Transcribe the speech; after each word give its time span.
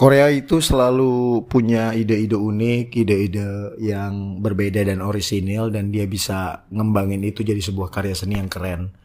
Korea 0.00 0.32
itu 0.32 0.64
selalu 0.64 1.44
punya 1.44 1.92
ide-ide 1.92 2.32
unik, 2.32 3.04
ide-ide 3.04 3.76
yang 3.84 4.40
berbeda 4.40 4.80
dan 4.80 5.04
orisinil 5.04 5.68
dan 5.68 5.92
dia 5.92 6.08
bisa 6.08 6.64
ngembangin 6.72 7.20
itu 7.20 7.44
jadi 7.44 7.60
sebuah 7.60 7.92
karya 7.92 8.16
seni 8.16 8.40
yang 8.40 8.48
keren. 8.48 8.96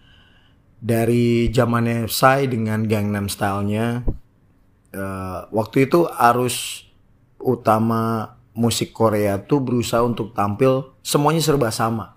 Dari 0.79 1.51
zamannya 1.51 2.07
Psy 2.07 2.47
dengan 2.47 2.87
Gangnam 2.87 3.27
Style-nya, 3.27 4.07
uh, 4.95 5.39
waktu 5.51 5.91
itu 5.91 6.07
arus 6.07 6.87
utama 7.43 8.31
musik 8.55 8.96
Korea 8.96 9.35
tuh 9.43 9.59
berusaha 9.59 9.99
untuk 9.99 10.31
tampil 10.31 10.96
semuanya 11.03 11.43
serba 11.43 11.75
sama. 11.75 12.15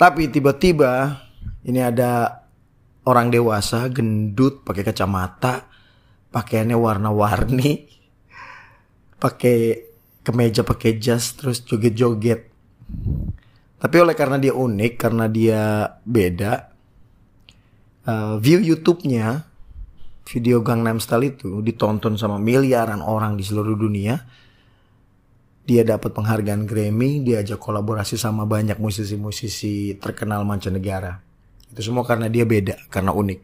Tapi 0.00 0.32
tiba-tiba 0.32 1.20
ini 1.68 1.84
ada 1.84 2.48
orang 3.04 3.28
dewasa 3.28 3.92
gendut 3.92 4.64
pakai 4.64 4.88
kacamata 4.88 5.69
pakaiannya 6.30 6.78
warna-warni. 6.78 7.86
Pakai 9.20 9.90
kemeja 10.24 10.64
pakai 10.64 10.96
jas 10.96 11.36
terus 11.36 11.60
joget-joget. 11.66 12.48
Tapi 13.80 13.96
oleh 13.96 14.12
karena 14.12 14.36
dia 14.36 14.52
unik 14.52 14.92
karena 15.00 15.24
dia 15.28 15.88
beda 16.04 16.52
uh, 18.04 18.36
view 18.36 18.60
YouTube-nya 18.60 19.48
video 20.28 20.60
Gangnam 20.60 21.00
Style 21.00 21.32
itu 21.34 21.64
ditonton 21.64 22.14
sama 22.14 22.36
miliaran 22.36 23.00
orang 23.00 23.34
di 23.34 23.44
seluruh 23.44 23.74
dunia. 23.74 24.20
Dia 25.64 25.86
dapat 25.86 26.12
penghargaan 26.12 26.66
Grammy 26.66 27.22
diajak 27.22 27.60
kolaborasi 27.62 28.18
sama 28.18 28.42
banyak 28.42 28.76
musisi-musisi 28.80 29.96
terkenal 30.02 30.42
mancanegara. 30.42 31.22
Itu 31.70 31.80
semua 31.80 32.02
karena 32.02 32.26
dia 32.26 32.42
beda 32.42 32.90
karena 32.90 33.14
unik 33.14 33.40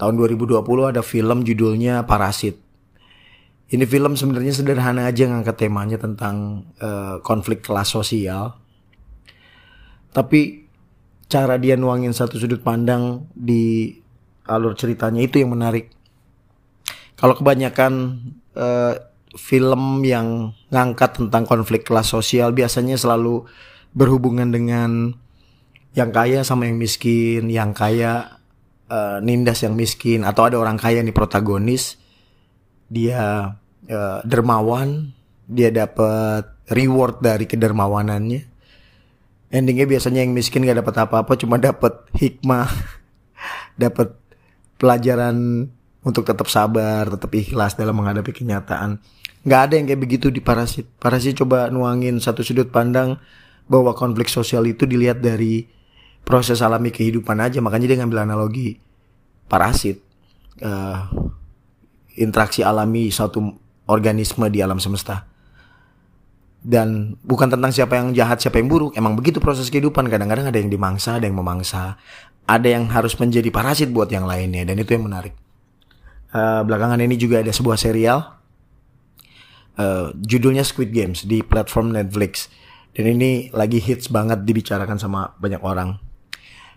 Tahun 0.00 0.16
2020 0.16 0.64
ada 0.88 1.04
film 1.04 1.44
judulnya 1.44 2.08
Parasit. 2.08 2.56
Ini 3.68 3.84
film 3.84 4.16
sebenarnya 4.16 4.56
sederhana 4.56 5.04
aja 5.04 5.28
ngangkat 5.28 5.68
temanya 5.68 6.00
tentang 6.00 6.64
uh, 6.80 7.20
konflik 7.20 7.60
kelas 7.60 7.92
sosial. 7.92 8.56
Tapi 10.10 10.64
cara 11.28 11.60
dia 11.60 11.76
nuangin 11.76 12.16
satu 12.16 12.40
sudut 12.40 12.64
pandang 12.64 13.28
di 13.36 13.92
alur 14.48 14.72
ceritanya 14.72 15.20
itu 15.20 15.36
yang 15.36 15.52
menarik. 15.52 15.92
Kalau 17.20 17.36
kebanyakan 17.36 18.24
uh, 18.56 18.96
film 19.36 20.00
yang 20.00 20.56
ngangkat 20.72 21.20
tentang 21.20 21.44
konflik 21.44 21.84
kelas 21.84 22.08
sosial 22.08 22.56
biasanya 22.56 22.96
selalu 22.96 23.44
berhubungan 23.92 24.48
dengan 24.48 25.12
yang 25.92 26.08
kaya 26.08 26.40
sama 26.40 26.66
yang 26.66 26.80
miskin, 26.80 27.52
yang 27.52 27.76
kaya 27.76 28.39
uh, 28.90 29.22
nindas 29.22 29.62
yang 29.62 29.78
miskin 29.78 30.26
atau 30.26 30.50
ada 30.50 30.58
orang 30.58 30.76
kaya 30.76 31.00
nih 31.00 31.14
protagonis 31.14 31.96
dia 32.90 33.54
uh, 33.86 34.18
dermawan 34.26 35.14
dia 35.46 35.70
dapat 35.70 36.46
reward 36.70 37.22
dari 37.22 37.46
kedermawanannya. 37.46 38.50
Endingnya 39.50 39.86
biasanya 39.90 40.22
yang 40.22 40.30
miskin 40.30 40.62
gak 40.62 40.78
dapat 40.78 40.94
apa-apa 41.06 41.34
cuma 41.34 41.58
dapat 41.58 42.06
hikmah 42.14 42.70
dapat 43.82 44.14
pelajaran 44.78 45.66
untuk 46.00 46.24
tetap 46.24 46.46
sabar 46.46 47.10
tetap 47.10 47.30
ikhlas 47.34 47.74
dalam 47.74 47.98
menghadapi 47.98 48.30
kenyataan. 48.30 49.02
Nggak 49.40 49.60
ada 49.60 49.74
yang 49.76 49.86
kayak 49.88 50.00
begitu 50.00 50.26
di 50.28 50.40
parasit. 50.44 50.86
Parasit 51.00 51.40
coba 51.40 51.72
nuangin 51.72 52.20
satu 52.20 52.44
sudut 52.44 52.68
pandang 52.68 53.16
bahwa 53.70 53.96
konflik 53.96 54.28
sosial 54.28 54.68
itu 54.68 54.84
dilihat 54.84 55.24
dari 55.24 55.64
proses 56.24 56.62
alami 56.62 56.94
kehidupan 56.94 57.36
aja. 57.42 57.58
Makanya 57.58 57.90
dia 57.90 57.98
ngambil 57.98 58.22
analogi 58.22 58.78
parasit. 59.50 59.98
Uh, 60.60 61.08
interaksi 62.20 62.60
alami 62.60 63.08
suatu 63.08 63.40
organisme 63.88 64.46
di 64.52 64.62
alam 64.62 64.78
semesta. 64.78 65.26
Dan 66.60 67.16
bukan 67.24 67.48
tentang 67.48 67.72
siapa 67.72 67.96
yang 67.96 68.12
jahat 68.12 68.38
siapa 68.38 68.60
yang 68.60 68.68
buruk. 68.68 68.92
Emang 68.94 69.16
begitu 69.16 69.42
proses 69.42 69.72
kehidupan. 69.72 70.06
Kadang-kadang 70.06 70.52
ada 70.52 70.58
yang 70.60 70.70
dimangsa 70.70 71.18
ada 71.18 71.26
yang 71.26 71.34
memangsa. 71.34 71.96
Ada 72.46 72.68
yang 72.78 72.86
harus 72.92 73.16
menjadi 73.16 73.48
parasit 73.50 73.90
buat 73.90 74.12
yang 74.12 74.28
lainnya. 74.28 74.62
Dan 74.68 74.78
itu 74.78 74.94
yang 74.94 75.08
menarik. 75.08 75.34
Uh, 76.30 76.62
belakangan 76.62 77.02
ini 77.02 77.18
juga 77.18 77.42
ada 77.42 77.50
sebuah 77.50 77.80
serial. 77.80 78.38
Uh, 79.80 80.12
judulnya 80.20 80.62
Squid 80.62 80.92
Games 80.92 81.24
di 81.24 81.40
platform 81.40 81.96
Netflix. 81.96 82.52
Dan 82.92 83.16
ini 83.16 83.48
lagi 83.54 83.80
hits 83.80 84.12
banget 84.12 84.44
dibicarakan 84.44 84.98
sama 85.00 85.32
banyak 85.40 85.62
orang 85.62 86.09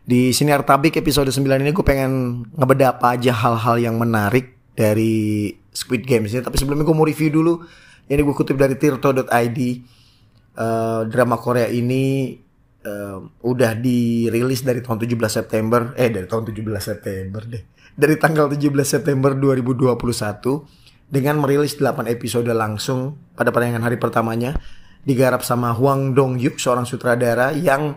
di 0.04 0.36
sini 0.36 0.52
Artabik 0.52 1.00
episode 1.00 1.32
9 1.32 1.64
ini 1.64 1.72
gue 1.72 1.86
pengen 1.86 2.44
ngebedah 2.60 3.00
apa 3.00 3.16
aja 3.16 3.32
hal-hal 3.32 3.80
yang 3.80 3.96
menarik 3.96 4.60
dari 4.76 5.48
Squid 5.72 6.04
Games 6.04 6.36
ini. 6.36 6.44
Tapi 6.44 6.60
sebelumnya 6.60 6.84
gue 6.84 6.96
mau 6.96 7.08
review 7.08 7.32
dulu. 7.32 7.64
Ini 8.12 8.20
gue 8.20 8.36
kutip 8.36 8.60
dari 8.60 8.76
tirto.id. 8.76 9.60
Uh, 10.54 11.08
drama 11.10 11.40
Korea 11.40 11.66
ini 11.66 12.36
uh, 12.86 13.18
udah 13.42 13.74
dirilis 13.80 14.62
dari 14.62 14.84
tahun 14.84 15.08
17 15.08 15.16
September. 15.32 15.96
Eh 15.96 16.12
dari 16.12 16.28
tahun 16.28 16.52
17 16.52 16.68
September 16.84 17.42
deh. 17.48 17.64
Dari 17.96 18.16
tanggal 18.20 18.52
17 18.52 18.60
September 18.84 19.32
2021. 19.32 19.96
Dengan 21.08 21.40
merilis 21.40 21.80
8 21.80 22.12
episode 22.12 22.52
langsung 22.52 23.16
pada 23.40 23.56
penayangan 23.56 23.88
hari 23.88 23.96
pertamanya. 23.96 24.52
Digarap 25.08 25.48
sama 25.48 25.72
Hwang 25.72 26.12
Dong 26.12 26.36
Yuk, 26.36 26.60
seorang 26.60 26.84
sutradara 26.84 27.56
yang 27.56 27.96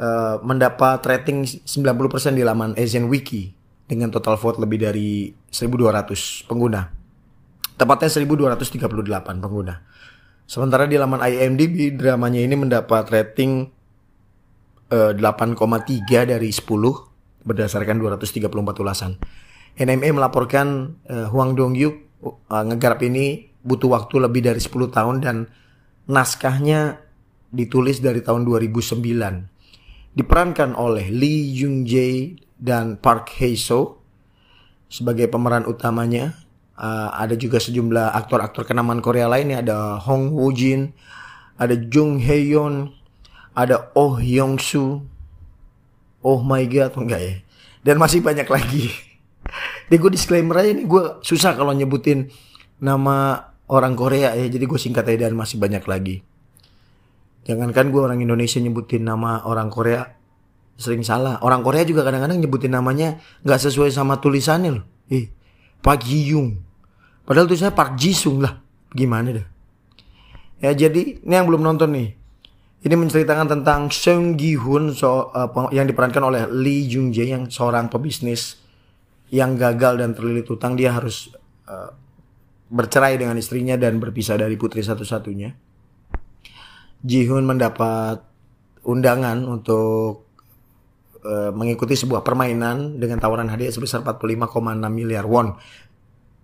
uh, 0.00 0.40
mendapat 0.40 1.04
rating 1.04 1.44
90% 1.44 2.32
di 2.32 2.42
laman 2.42 2.72
Asian 2.80 3.06
Wiki 3.06 3.52
dengan 3.84 4.08
total 4.08 4.40
vote 4.40 4.58
lebih 4.64 4.80
dari 4.80 5.28
1200 5.52 6.48
pengguna. 6.48 6.88
Tepatnya 7.76 8.08
1238 8.08 9.44
pengguna. 9.44 9.74
Sementara 10.50 10.88
di 10.88 10.98
laman 10.98 11.22
IMDb 11.22 11.94
dramanya 11.94 12.42
ini 12.42 12.56
mendapat 12.58 13.06
rating 13.06 13.70
uh, 14.90 15.12
eh, 15.14 15.18
8,3 15.18 16.32
dari 16.34 16.50
10 16.50 16.66
berdasarkan 17.46 17.96
234 18.02 18.82
ulasan. 18.82 19.16
NME 19.78 20.10
melaporkan 20.12 20.98
uh, 21.06 21.30
Huang 21.30 21.54
Dong-yuk 21.54 21.94
uh, 22.50 22.64
ngegarap 22.66 23.00
ini 23.06 23.48
butuh 23.62 23.94
waktu 23.94 24.18
lebih 24.20 24.42
dari 24.44 24.60
10 24.60 24.90
tahun 24.90 25.16
dan 25.22 25.36
naskahnya 26.10 27.00
ditulis 27.54 28.02
dari 28.02 28.20
tahun 28.20 28.42
2009 28.44 29.59
diperankan 30.14 30.74
oleh 30.74 31.08
Lee 31.10 31.54
Jung 31.54 31.86
Jae 31.86 32.38
dan 32.58 32.98
Park 32.98 33.30
Hae 33.38 33.54
So 33.54 34.00
sebagai 34.90 35.30
pemeran 35.30 35.64
utamanya. 35.64 36.34
Uh, 36.80 37.12
ada 37.12 37.36
juga 37.36 37.60
sejumlah 37.60 38.16
aktor-aktor 38.16 38.64
kenamaan 38.64 39.04
Korea 39.04 39.28
lainnya 39.28 39.60
ada 39.60 40.00
Hong 40.00 40.32
Woo 40.32 40.48
Jin, 40.48 40.96
ada 41.60 41.76
Jung 41.76 42.16
Hae 42.16 42.40
Yeon, 42.40 42.88
ada 43.52 43.92
Oh 43.92 44.16
Yong 44.16 44.56
Soo. 44.56 45.04
Oh 46.24 46.40
my 46.40 46.64
god, 46.64 46.96
enggak 46.96 47.20
ya? 47.20 47.34
Dan 47.84 48.00
masih 48.00 48.24
banyak 48.24 48.48
lagi. 48.48 48.88
Deh 49.92 50.00
gue 50.00 50.08
disclaimer 50.08 50.56
aja 50.56 50.72
nih, 50.72 50.88
gue 50.88 51.20
susah 51.20 51.52
kalau 51.52 51.76
nyebutin 51.76 52.32
nama 52.80 53.48
orang 53.68 53.92
Korea 53.92 54.32
ya, 54.32 54.48
jadi 54.48 54.64
gue 54.64 54.80
singkat 54.80 55.04
aja 55.04 55.28
dan 55.28 55.36
masih 55.36 55.60
banyak 55.60 55.84
lagi. 55.84 56.24
Jangankan 57.48 57.88
gue 57.88 58.00
orang 58.00 58.20
Indonesia 58.20 58.60
nyebutin 58.60 59.04
nama 59.04 59.44
orang 59.48 59.72
Korea 59.72 60.04
sering 60.80 61.04
salah. 61.04 61.36
Orang 61.44 61.60
Korea 61.60 61.84
juga 61.84 62.04
kadang-kadang 62.04 62.40
nyebutin 62.40 62.72
namanya 62.72 63.20
nggak 63.44 63.60
sesuai 63.60 63.92
sama 63.92 64.16
tulisannya 64.16 64.80
loh. 64.80 64.84
Eh, 65.12 65.28
Park 65.84 66.08
Ji 66.08 66.32
Young. 66.32 66.56
Padahal 67.28 67.48
tulisannya 67.48 67.76
Park 67.76 68.00
Ji 68.00 68.16
Sung 68.16 68.40
lah. 68.40 68.60
Gimana 68.92 69.36
dah? 69.36 69.46
Ya 70.60 70.72
jadi 70.76 71.20
ini 71.20 71.32
yang 71.32 71.48
belum 71.48 71.64
nonton 71.64 71.92
nih. 71.92 72.08
Ini 72.80 72.96
menceritakan 72.96 73.60
tentang 73.60 73.92
Sung 73.92 74.40
Gi 74.40 74.56
Hun 74.56 74.96
so, 74.96 75.28
uh, 75.36 75.68
yang 75.68 75.84
diperankan 75.84 76.24
oleh 76.24 76.48
Lee 76.48 76.88
Jung 76.88 77.12
Jae 77.12 77.28
yang 77.28 77.44
seorang 77.52 77.92
pebisnis 77.92 78.56
yang 79.28 79.54
gagal 79.60 80.00
dan 80.00 80.16
terlilit 80.16 80.48
utang 80.48 80.80
dia 80.80 80.96
harus 80.96 81.28
uh, 81.68 81.92
bercerai 82.72 83.20
dengan 83.20 83.36
istrinya 83.36 83.76
dan 83.76 84.00
berpisah 84.00 84.40
dari 84.40 84.56
putri 84.56 84.80
satu-satunya. 84.80 85.69
Jihun 87.00 87.48
mendapat 87.48 88.20
undangan 88.84 89.44
untuk 89.48 90.28
uh, 91.24 91.52
mengikuti 91.52 91.96
sebuah 91.96 92.24
permainan 92.24 93.00
dengan 93.00 93.20
tawaran 93.20 93.48
hadiah 93.48 93.72
sebesar 93.72 94.04
45,6 94.04 94.76
miliar 94.92 95.24
won. 95.24 95.56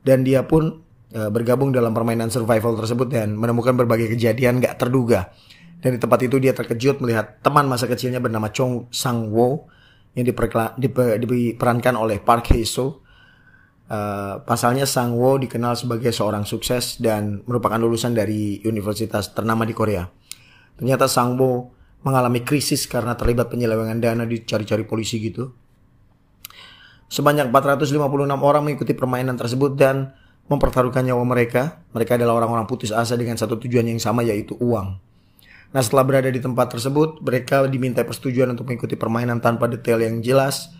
Dan 0.06 0.22
dia 0.24 0.46
pun 0.46 0.80
uh, 1.12 1.30
bergabung 1.32 1.74
dalam 1.74 1.92
permainan 1.92 2.32
survival 2.32 2.76
tersebut 2.78 3.08
dan 3.10 3.36
menemukan 3.36 3.76
berbagai 3.76 4.12
kejadian 4.16 4.62
gak 4.62 4.80
terduga. 4.80 5.32
Dan 5.80 5.96
di 5.96 6.00
tempat 6.00 6.24
itu 6.24 6.40
dia 6.40 6.56
terkejut 6.56 7.04
melihat 7.04 7.40
teman 7.44 7.68
masa 7.68 7.84
kecilnya 7.84 8.18
bernama 8.18 8.48
Chong 8.48 8.88
Sang 8.88 9.28
Wo 9.28 9.68
yang 10.16 10.24
diperankan 10.24 11.94
oleh 11.94 12.16
Park 12.24 12.56
Hae 12.56 12.64
So. 12.64 13.04
Uh, 13.86 14.42
pasalnya 14.42 14.82
Sang 14.82 15.14
Wo 15.14 15.38
dikenal 15.38 15.78
sebagai 15.78 16.10
seorang 16.10 16.42
sukses 16.48 16.98
dan 16.98 17.44
merupakan 17.46 17.78
lulusan 17.78 18.16
dari 18.16 18.58
universitas 18.64 19.30
ternama 19.30 19.62
di 19.62 19.76
Korea. 19.76 20.25
Ternyata 20.76 21.08
Sangbo 21.08 21.72
mengalami 22.06 22.46
krisis 22.46 22.86
karena 22.86 23.18
terlibat 23.18 23.50
penyelewengan 23.50 23.98
dana 23.98 24.24
dicari-cari 24.28 24.86
polisi 24.86 25.18
gitu. 25.18 25.50
Sebanyak 27.06 27.50
456 27.50 28.42
orang 28.42 28.62
mengikuti 28.66 28.94
permainan 28.94 29.38
tersebut 29.38 29.78
dan 29.78 30.14
mempertaruhkan 30.46 31.02
nyawa 31.06 31.22
mereka. 31.26 31.82
Mereka 31.94 32.18
adalah 32.18 32.38
orang-orang 32.42 32.66
putus 32.66 32.90
asa 32.94 33.18
dengan 33.18 33.34
satu 33.38 33.58
tujuan 33.58 33.86
yang 33.86 33.98
sama 33.98 34.22
yaitu 34.22 34.54
uang. 34.58 34.98
Nah 35.74 35.82
setelah 35.82 36.06
berada 36.06 36.30
di 36.30 36.38
tempat 36.38 36.70
tersebut, 36.78 37.22
mereka 37.22 37.66
diminta 37.66 38.06
persetujuan 38.06 38.54
untuk 38.54 38.70
mengikuti 38.70 38.94
permainan 38.94 39.42
tanpa 39.42 39.66
detail 39.66 40.02
yang 40.02 40.22
jelas. 40.22 40.70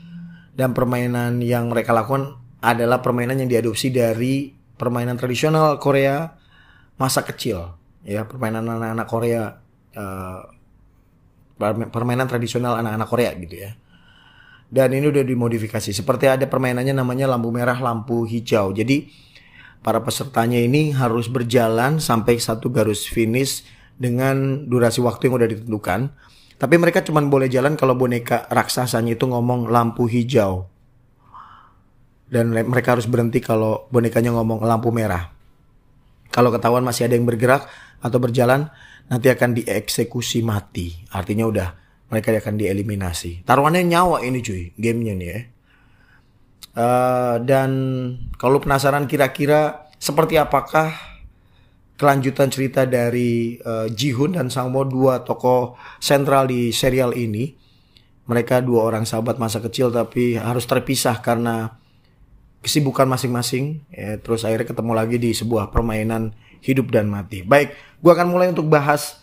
Dan 0.57 0.73
permainan 0.73 1.45
yang 1.45 1.69
mereka 1.69 1.93
lakukan 1.93 2.41
adalah 2.65 3.05
permainan 3.05 3.45
yang 3.45 3.51
diadopsi 3.53 3.93
dari 3.93 4.57
permainan 4.81 5.21
tradisional 5.21 5.77
Korea 5.77 6.33
masa 6.97 7.21
kecil. 7.29 7.77
Ya, 8.07 8.25
permainan 8.25 8.65
anak-anak 8.65 9.07
Korea, 9.11 9.61
uh, 9.97 10.41
permainan 11.91 12.29
tradisional 12.29 12.77
anak-anak 12.77 13.09
Korea 13.09 13.33
gitu 13.35 13.57
ya. 13.57 13.73
Dan 14.67 14.93
ini 14.93 15.09
udah 15.09 15.25
dimodifikasi. 15.25 15.95
Seperti 15.95 16.27
ada 16.29 16.45
permainannya 16.45 16.93
namanya 16.93 17.31
lampu 17.31 17.49
merah 17.55 17.79
lampu 17.79 18.27
hijau. 18.29 18.75
Jadi 18.75 19.09
para 19.81 20.03
pesertanya 20.03 20.59
ini 20.59 20.91
harus 20.93 21.31
berjalan 21.31 22.03
sampai 22.03 22.37
satu 22.43 22.69
garis 22.69 23.07
finish 23.07 23.63
dengan 23.97 24.67
durasi 24.67 25.01
waktu 25.01 25.31
yang 25.31 25.35
udah 25.39 25.49
ditentukan. 25.49 26.01
Tapi 26.57 26.75
mereka 26.81 27.05
cuma 27.05 27.21
boleh 27.23 27.47
jalan 27.53 27.77
kalau 27.77 27.95
boneka 27.95 28.49
raksasanya 28.49 29.17
itu 29.17 29.25
ngomong 29.29 29.71
lampu 29.71 30.09
hijau. 30.09 30.67
Dan 32.27 32.51
mereka 32.51 32.99
harus 32.99 33.07
berhenti 33.07 33.39
kalau 33.39 33.87
bonekanya 33.95 34.35
ngomong 34.35 34.67
lampu 34.67 34.91
merah. 34.91 35.31
Kalau 36.35 36.51
ketahuan 36.51 36.83
masih 36.83 37.07
ada 37.07 37.15
yang 37.15 37.23
bergerak 37.23 37.71
atau 38.03 38.19
berjalan 38.19 38.69
nanti 39.07 39.31
akan 39.31 39.55
dieksekusi 39.57 40.43
mati 40.43 40.95
artinya 41.15 41.47
udah 41.47 41.69
mereka 42.07 42.31
akan 42.31 42.55
dieliminasi. 42.55 43.43
Taruhannya 43.43 43.83
nyawa 43.83 44.23
ini 44.23 44.39
cuy, 44.39 44.71
gamenya 44.79 45.15
nih 45.19 45.29
ya. 45.29 45.41
Uh, 46.77 47.37
dan 47.43 47.71
kalau 48.37 48.61
penasaran 48.61 49.09
kira-kira 49.09 49.89
seperti 49.97 50.37
apakah 50.37 50.93
kelanjutan 51.97 52.53
cerita 52.53 52.85
dari 52.85 53.57
uh, 53.65 53.89
Jihun 53.89 54.37
dan 54.37 54.53
Sangmo 54.53 54.85
dua 54.85 55.25
tokoh 55.25 55.75
sentral 55.99 56.47
di 56.47 56.71
serial 56.71 57.17
ini. 57.17 57.57
Mereka 58.27 58.67
dua 58.67 58.91
orang 58.91 59.07
sahabat 59.07 59.39
masa 59.39 59.63
kecil 59.63 59.95
tapi 59.95 60.35
harus 60.35 60.67
terpisah 60.67 61.23
karena 61.23 61.79
kesibukan 62.61 63.07
masing-masing. 63.07 63.87
Ya, 63.95 64.19
terus 64.19 64.43
akhirnya 64.43 64.75
ketemu 64.75 64.93
lagi 64.99 65.17
di 65.23 65.31
sebuah 65.31 65.71
permainan 65.71 66.35
hidup 66.59 66.91
dan 66.91 67.07
mati. 67.07 67.47
Baik, 67.47 67.73
gua 68.07 68.15
akan 68.15 68.31
mulai 68.31 68.55
untuk 68.55 68.71
bahas 68.71 69.19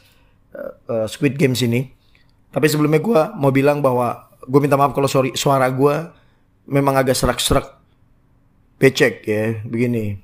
uh, 0.54 1.08
Squid 1.08 1.40
Games 1.40 1.64
ini. 1.64 1.90
Tapi 2.54 2.70
sebelumnya 2.70 3.02
gue 3.02 3.22
mau 3.34 3.50
bilang 3.50 3.82
bahwa 3.82 4.30
gue 4.46 4.60
minta 4.62 4.78
maaf 4.78 4.94
kalau 4.94 5.10
sorry, 5.10 5.34
suara 5.34 5.66
gue 5.74 5.96
memang 6.70 6.94
agak 6.94 7.18
serak-serak 7.18 7.82
becek 8.78 9.26
ya 9.26 9.64
begini. 9.66 10.22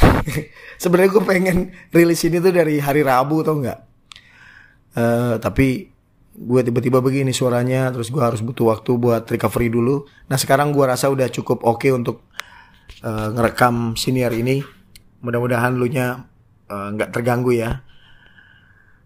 Sebenarnya 0.82 1.10
gue 1.12 1.24
pengen 1.26 1.56
rilis 1.92 2.24
ini 2.24 2.40
tuh 2.40 2.54
dari 2.56 2.80
hari 2.80 3.04
Rabu 3.04 3.44
atau 3.44 3.60
enggak. 3.60 3.78
Uh, 4.92 5.36
tapi 5.40 5.92
gue 6.32 6.60
tiba-tiba 6.64 7.04
begini 7.04 7.32
suaranya 7.36 7.92
terus 7.92 8.08
gue 8.08 8.20
harus 8.20 8.40
butuh 8.40 8.72
waktu 8.72 8.96
buat 8.96 9.28
recovery 9.28 9.68
dulu. 9.68 10.08
Nah 10.32 10.40
sekarang 10.40 10.72
gue 10.72 10.84
rasa 10.88 11.12
udah 11.12 11.28
cukup 11.28 11.60
oke 11.68 11.84
okay 11.84 11.92
untuk 11.92 12.24
uh, 13.04 13.28
ngerekam 13.36 13.92
senior 14.00 14.32
ini. 14.32 14.64
Mudah-mudahan 15.20 15.76
lu 15.76 15.86
nya 15.92 16.31
nggak 16.70 17.10
uh, 17.10 17.14
terganggu 17.14 17.52
ya. 17.54 17.82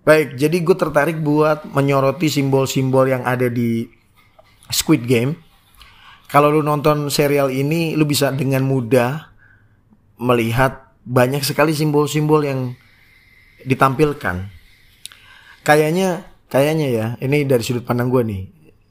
Baik, 0.06 0.38
jadi 0.38 0.62
gue 0.62 0.76
tertarik 0.79 1.19
buat 1.19 1.67
menyoroti 1.67 2.31
simbol-simbol 2.31 3.11
yang 3.11 3.26
ada 3.26 3.50
di 3.50 3.91
Squid 4.70 5.03
Game. 5.03 5.35
Kalau 6.31 6.55
lu 6.55 6.62
nonton 6.62 7.11
serial 7.11 7.50
ini, 7.50 7.99
lu 7.99 8.06
bisa 8.06 8.31
dengan 8.31 8.62
mudah 8.62 9.35
melihat 10.23 10.94
banyak 11.03 11.43
sekali 11.43 11.75
simbol-simbol 11.75 12.47
yang 12.47 12.79
ditampilkan. 13.67 14.47
Kayaknya, 15.67 16.23
kayaknya 16.47 16.87
ya, 16.87 17.06
ini 17.19 17.43
dari 17.43 17.67
sudut 17.67 17.82
pandang 17.82 18.06
gue 18.06 18.23
nih. 18.23 18.43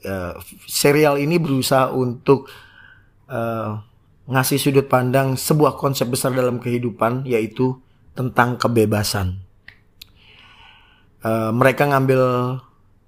Uh, 0.03 0.35
serial 0.68 1.15
ini 1.15 1.39
berusaha 1.39 1.95
untuk 1.95 2.51
uh, 3.31 3.79
ngasih 4.27 4.59
sudut 4.59 4.91
pandang 4.91 5.39
sebuah 5.39 5.79
konsep 5.79 6.11
besar 6.11 6.35
dalam 6.35 6.59
kehidupan, 6.59 7.23
yaitu 7.23 7.79
tentang 8.15 8.56
kebebasan 8.56 9.45
uh, 11.25 11.51
mereka 11.51 11.89
ngambil 11.89 12.21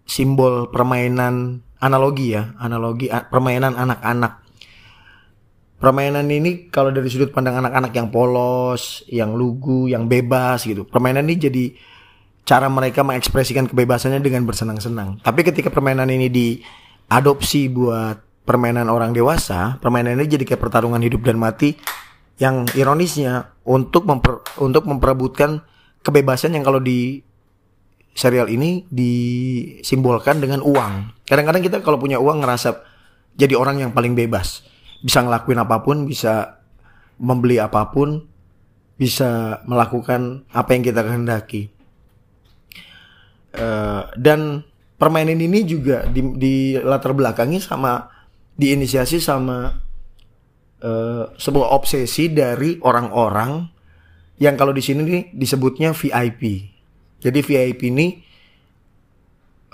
simbol 0.10 0.74
permainan 0.74 1.62
analogi 1.78 2.34
ya, 2.34 2.58
analogi 2.58 3.14
permainan 3.30 3.78
anak-anak. 3.78 4.50
Permainan 5.78 6.26
ini 6.34 6.74
kalau 6.74 6.90
dari 6.90 7.06
sudut 7.06 7.30
pandang 7.30 7.62
anak-anak 7.62 7.94
yang 7.94 8.10
polos, 8.10 9.06
yang 9.14 9.38
lugu, 9.38 9.86
yang 9.86 10.10
bebas 10.10 10.66
gitu. 10.66 10.90
Permainan 10.90 11.30
ini 11.30 11.38
jadi 11.38 11.66
cara 12.42 12.66
mereka 12.66 13.06
mengekspresikan 13.06 13.70
kebebasannya 13.70 14.18
dengan 14.18 14.42
bersenang-senang. 14.50 15.22
Tapi 15.22 15.46
ketika 15.46 15.70
permainan 15.70 16.10
ini 16.10 16.34
diadopsi 16.34 17.70
buat 17.70 18.18
permainan 18.42 18.90
orang 18.90 19.14
dewasa, 19.14 19.78
permainan 19.78 20.18
ini 20.18 20.26
jadi 20.26 20.50
kayak 20.50 20.66
pertarungan 20.66 21.04
hidup 21.04 21.22
dan 21.22 21.38
mati 21.38 21.78
yang 22.38 22.70
ironisnya 22.78 23.58
untuk 23.66 24.06
memper, 24.06 24.46
untuk 24.62 24.86
memperebutkan 24.86 25.62
kebebasan 26.06 26.54
yang 26.54 26.64
kalau 26.64 26.78
di 26.78 27.26
serial 28.18 28.50
ini 28.50 28.86
disimbolkan 28.90 30.42
dengan 30.42 30.62
uang. 30.66 31.26
Kadang-kadang 31.30 31.62
kita 31.62 31.78
kalau 31.86 32.02
punya 32.02 32.18
uang 32.18 32.42
ngerasa 32.42 32.82
jadi 33.38 33.54
orang 33.54 33.86
yang 33.86 33.92
paling 33.94 34.18
bebas. 34.18 34.66
Bisa 35.02 35.22
ngelakuin 35.22 35.62
apa 35.62 35.86
pun, 35.86 36.10
bisa 36.10 36.58
membeli 37.22 37.62
apa 37.62 37.94
pun, 37.94 38.26
bisa 38.98 39.62
melakukan 39.70 40.46
apa 40.50 40.70
yang 40.74 40.82
kita 40.82 41.02
kehendaki. 41.06 41.70
Uh, 43.58 44.06
dan 44.18 44.66
permainan 44.98 45.38
ini 45.38 45.66
juga 45.66 46.06
di, 46.10 46.22
di 46.38 46.56
latar 46.78 47.14
belakangi 47.14 47.62
sama 47.62 48.10
diinisiasi 48.58 49.22
sama 49.22 49.87
uh, 50.84 51.32
sebuah 51.38 51.74
obsesi 51.74 52.30
dari 52.34 52.78
orang-orang 52.82 53.66
yang 54.38 54.54
kalau 54.54 54.74
di 54.74 54.82
sini 54.86 55.02
nih 55.02 55.24
disebutnya 55.34 55.94
VIP 55.98 56.74
jadi 57.18 57.40
VIP 57.42 57.90
ini 57.90 58.08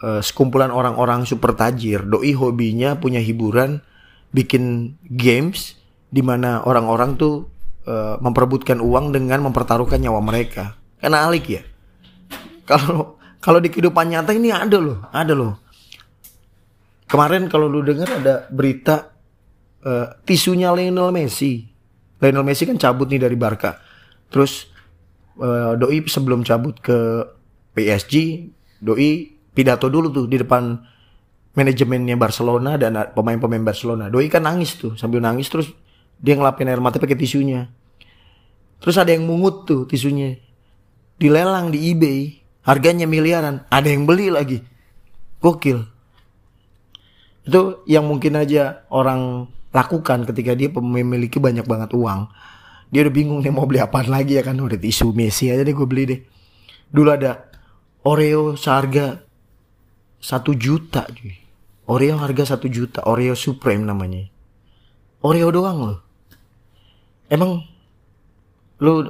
uh, 0.04 0.22
sekumpulan 0.24 0.72
orang-orang 0.72 1.28
super 1.28 1.56
tajir. 1.56 2.04
Doi 2.08 2.36
hobinya 2.36 3.00
punya 3.00 3.20
hiburan, 3.24 3.84
bikin 4.36 4.96
games 5.08 5.80
di 6.14 6.22
mana 6.22 6.62
orang-orang 6.64 7.20
tuh 7.20 7.48
uh, 7.88 8.20
memperebutkan 8.24 8.80
uang 8.84 9.16
dengan 9.16 9.44
mempertaruhkan 9.44 10.00
nyawa 10.00 10.24
mereka. 10.24 10.76
Karena 11.00 11.28
alik 11.28 11.48
ya. 11.52 11.64
Kalau 12.64 13.20
kalau 13.44 13.60
di 13.60 13.68
kehidupan 13.68 14.08
nyata 14.08 14.32
ini 14.32 14.48
ada 14.48 14.80
loh, 14.80 15.04
ada 15.12 15.36
loh. 15.36 15.60
Kemarin 17.12 17.52
kalau 17.52 17.68
lu 17.68 17.84
dengar 17.84 18.08
ada 18.08 18.48
berita 18.48 19.13
uh, 19.84 20.08
tisunya 20.24 20.72
Lionel 20.72 21.12
Messi. 21.12 21.68
Lionel 22.20 22.48
Messi 22.48 22.64
kan 22.64 22.80
cabut 22.80 23.12
nih 23.12 23.22
dari 23.22 23.36
Barca. 23.36 23.78
Terus 24.32 24.72
uh, 25.38 25.76
doi 25.76 26.02
sebelum 26.08 26.42
cabut 26.42 26.80
ke 26.80 27.28
PSG, 27.76 28.48
doi 28.82 29.30
pidato 29.54 29.92
dulu 29.92 30.10
tuh 30.10 30.26
di 30.26 30.42
depan 30.42 30.80
manajemennya 31.54 32.18
Barcelona 32.18 32.80
dan 32.80 32.98
pemain-pemain 33.14 33.62
Barcelona. 33.62 34.10
Doi 34.10 34.26
kan 34.32 34.48
nangis 34.48 34.80
tuh, 34.80 34.98
sambil 34.98 35.22
nangis 35.22 35.48
terus 35.52 35.70
dia 36.18 36.34
ngelapin 36.34 36.72
air 36.72 36.82
mata 36.82 36.98
pakai 36.98 37.20
tisunya. 37.20 37.70
Terus 38.82 39.00
ada 39.00 39.14
yang 39.14 39.24
mungut 39.24 39.64
tuh 39.64 39.88
tisunya. 39.88 40.36
Dilelang 41.16 41.72
di 41.72 41.94
eBay, 41.94 42.42
harganya 42.68 43.08
miliaran. 43.08 43.64
Ada 43.72 43.88
yang 43.88 44.04
beli 44.04 44.28
lagi. 44.28 44.60
Gokil. 45.40 45.88
Itu 47.44 47.84
yang 47.88 48.08
mungkin 48.08 48.40
aja 48.40 48.88
orang 48.92 49.52
lakukan 49.74 50.30
ketika 50.30 50.54
dia 50.54 50.70
memiliki 50.70 51.42
banyak 51.42 51.66
banget 51.66 51.98
uang. 51.98 52.30
Dia 52.94 53.02
udah 53.10 53.14
bingung 53.14 53.42
nih 53.42 53.50
mau 53.50 53.66
beli 53.66 53.82
apa 53.82 54.06
lagi 54.06 54.38
ya 54.38 54.46
kan 54.46 54.54
udah 54.62 54.78
tisu 54.78 55.18
Messi 55.18 55.50
aja 55.50 55.66
deh 55.66 55.74
gue 55.74 55.88
beli 55.90 56.04
deh. 56.06 56.20
Dulu 56.94 57.10
ada 57.10 57.50
Oreo 58.06 58.54
seharga 58.54 59.18
satu 60.22 60.54
juta 60.54 61.10
cuy. 61.10 61.34
Oreo 61.90 62.22
harga 62.22 62.54
satu 62.54 62.70
juta 62.70 63.02
Oreo 63.10 63.34
Supreme 63.34 63.82
namanya. 63.82 64.30
Oreo 65.26 65.50
doang 65.50 65.78
loh. 65.82 66.00
Emang 67.34 67.66
lu 68.78 69.10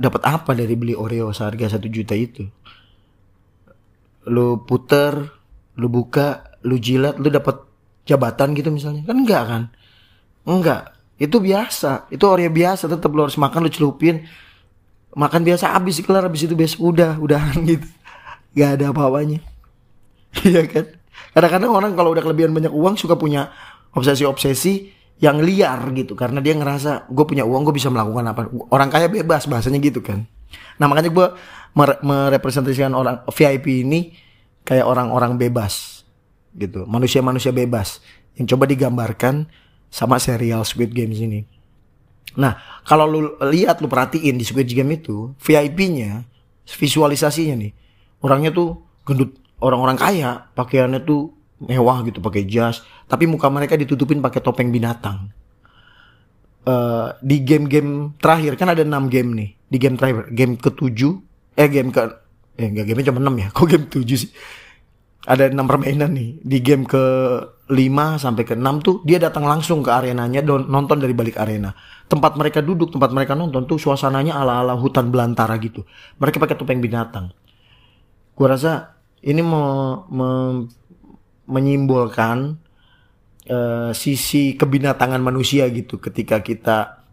dapat 0.00 0.24
apa 0.24 0.56
dari 0.56 0.72
beli 0.80 0.96
Oreo 0.96 1.28
seharga 1.36 1.76
satu 1.76 1.92
juta 1.92 2.16
itu? 2.16 2.48
Lu 4.32 4.64
puter 4.64 5.28
lu 5.76 5.92
buka 5.92 6.56
lu 6.64 6.80
jilat 6.80 7.20
lu 7.20 7.28
dapat 7.28 7.68
jabatan 8.08 8.56
gitu 8.56 8.72
misalnya? 8.72 9.04
Kan 9.04 9.28
enggak 9.28 9.44
kan 9.44 9.62
enggak 10.44 11.00
itu 11.20 11.36
biasa. 11.36 12.08
Itu 12.08 12.24
Oreo 12.32 12.48
biasa. 12.48 12.88
Tetap 12.88 13.12
lo 13.12 13.28
harus 13.28 13.36
makan, 13.36 13.68
lo 13.68 13.70
celupin. 13.70 14.24
Makan 15.12 15.44
biasa 15.44 15.76
habis 15.76 16.00
kelar 16.00 16.24
habis 16.24 16.48
itu 16.48 16.56
besok 16.56 16.96
udah 16.96 17.20
udahan 17.20 17.60
gitu. 17.70 17.84
Gak 18.56 18.80
ada 18.80 18.90
apa-apanya. 18.90 19.44
Iya 20.46 20.62
kan? 20.70 20.86
Kadang-kadang 21.34 21.70
orang 21.74 21.92
kalau 21.98 22.14
udah 22.14 22.22
kelebihan 22.22 22.54
banyak 22.54 22.70
uang 22.70 22.94
suka 22.94 23.18
punya 23.18 23.50
obsesi-obsesi 23.98 24.94
yang 25.20 25.42
liar 25.42 25.84
gitu 25.92 26.16
karena 26.16 26.40
dia 26.40 26.56
ngerasa 26.56 27.10
gue 27.12 27.24
punya 27.28 27.44
uang 27.44 27.68
gue 27.68 27.74
bisa 27.76 27.92
melakukan 27.92 28.24
apa 28.30 28.48
orang 28.72 28.88
kaya 28.88 29.10
bebas 29.12 29.44
bahasanya 29.44 29.76
gitu 29.76 30.00
kan 30.00 30.24
nah 30.80 30.88
makanya 30.88 31.12
gue 31.12 31.26
mere 31.76 32.00
merepresentasikan 32.00 32.96
orang 32.96 33.20
VIP 33.28 33.84
ini 33.84 34.16
kayak 34.64 34.88
orang-orang 34.88 35.36
bebas 35.36 36.06
gitu 36.56 36.88
manusia-manusia 36.88 37.52
bebas 37.52 38.00
yang 38.40 38.48
coba 38.48 38.64
digambarkan 38.64 39.44
sama 39.90 40.16
serial 40.22 40.62
Squid 40.62 40.94
Games 40.94 41.18
ini. 41.18 41.42
Nah 42.38 42.82
kalau 42.86 43.10
lu 43.10 43.20
lihat 43.50 43.82
lu 43.82 43.90
perhatiin 43.90 44.38
di 44.38 44.46
Squid 44.46 44.70
Game 44.70 44.94
itu 44.94 45.34
VIP-nya 45.42 46.24
visualisasinya 46.70 47.58
nih 47.58 47.72
orangnya 48.22 48.54
tuh 48.54 48.78
gendut 49.02 49.34
orang-orang 49.58 49.98
kaya 49.98 50.46
pakaiannya 50.54 51.02
tuh 51.02 51.34
mewah 51.66 52.06
gitu 52.06 52.22
pakai 52.22 52.46
jas 52.46 52.86
tapi 53.10 53.26
muka 53.26 53.50
mereka 53.50 53.74
ditutupin 53.74 54.22
pakai 54.22 54.40
topeng 54.40 54.70
binatang. 54.70 55.34
Uh, 56.60 57.16
di 57.24 57.40
game-game 57.40 58.14
terakhir 58.20 58.52
kan 58.54 58.68
ada 58.68 58.84
6 58.84 59.08
game 59.08 59.32
nih 59.32 59.50
di 59.64 59.76
game 59.80 59.96
terakhir 59.96 60.28
game 60.28 60.60
ketujuh 60.60 61.16
eh 61.56 61.68
game 61.72 61.88
ke 61.88 62.04
eh 62.60 62.68
enggak 62.68 62.84
game 62.84 63.00
cuma 63.00 63.16
6 63.16 63.40
ya 63.40 63.48
kok 63.56 63.64
game 63.64 63.86
7 63.88 64.04
sih 64.12 64.30
ada 65.26 65.52
6 65.52 65.56
permainan 65.68 66.10
nih. 66.16 66.40
Di 66.40 66.58
game 66.64 66.88
ke 66.88 67.04
5 67.68 68.22
sampai 68.22 68.42
ke 68.48 68.54
6 68.56 68.86
tuh 68.86 68.96
dia 69.04 69.20
datang 69.20 69.44
langsung 69.44 69.84
ke 69.84 69.90
arenanya 69.92 70.40
nonton 70.44 70.96
dari 70.96 71.12
balik 71.12 71.36
arena. 71.36 71.74
Tempat 72.08 72.40
mereka 72.40 72.64
duduk 72.64 72.90
tempat 72.90 73.12
mereka 73.12 73.36
nonton 73.36 73.68
tuh 73.68 73.76
suasananya 73.76 74.40
ala-ala 74.40 74.74
hutan 74.74 75.12
belantara 75.12 75.54
gitu. 75.60 75.84
Mereka 76.16 76.40
pakai 76.40 76.56
topeng 76.56 76.80
binatang. 76.80 77.30
Gua 78.32 78.56
rasa 78.56 78.96
ini 79.20 79.44
mau 79.44 80.02
me, 80.08 80.30
menyimbolkan 81.44 82.56
uh, 83.52 83.90
sisi 83.92 84.56
kebinatangan 84.56 85.20
manusia 85.20 85.68
gitu 85.68 86.00
ketika 86.00 86.40
kita 86.40 87.04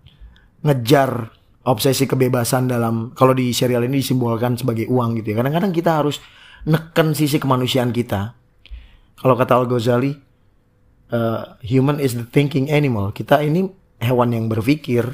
ngejar 0.64 1.36
obsesi 1.68 2.08
kebebasan 2.08 2.72
dalam 2.72 3.12
kalau 3.12 3.36
di 3.36 3.52
serial 3.52 3.84
ini 3.84 4.00
disimbolkan 4.00 4.56
sebagai 4.56 4.88
uang 4.88 5.20
gitu 5.20 5.36
ya. 5.36 5.44
Kadang-kadang 5.44 5.76
kita 5.76 5.92
harus 6.00 6.24
neken 6.66 7.14
sisi 7.14 7.38
kemanusiaan 7.38 7.94
kita. 7.94 8.34
Kalau 9.18 9.36
kata 9.38 9.54
Al 9.58 9.68
Ghazali, 9.70 10.14
uh, 11.14 11.58
human 11.62 12.02
is 12.02 12.18
the 12.18 12.26
thinking 12.26 12.72
animal. 12.74 13.14
Kita 13.14 13.44
ini 13.44 13.70
hewan 14.02 14.34
yang 14.34 14.46
berpikir. 14.50 15.06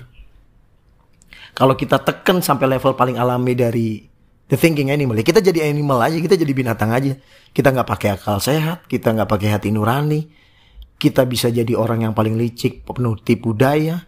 Kalau 1.53 1.75
kita 1.75 2.01
tekan 2.01 2.39
sampai 2.39 2.77
level 2.77 2.95
paling 2.95 3.17
alami 3.19 3.53
dari 3.53 4.13
the 4.53 4.57
thinking 4.59 4.91
animal 4.91 5.15
ya 5.15 5.25
kita 5.25 5.39
jadi 5.39 5.71
animal 5.71 5.97
aja 6.03 6.19
kita 6.19 6.35
jadi 6.35 6.53
binatang 6.53 6.91
aja 6.91 7.15
kita 7.55 7.73
nggak 7.73 7.87
pakai 7.87 8.09
akal 8.13 8.37
sehat 8.43 8.85
kita 8.91 9.15
nggak 9.15 9.25
pakai 9.25 9.49
hati 9.55 9.71
nurani 9.71 10.27
kita 10.99 11.25
bisa 11.25 11.49
jadi 11.49 11.73
orang 11.73 12.05
yang 12.05 12.13
paling 12.13 12.35
licik 12.35 12.83
penuh 12.85 13.15
tipu 13.17 13.55
daya 13.55 14.03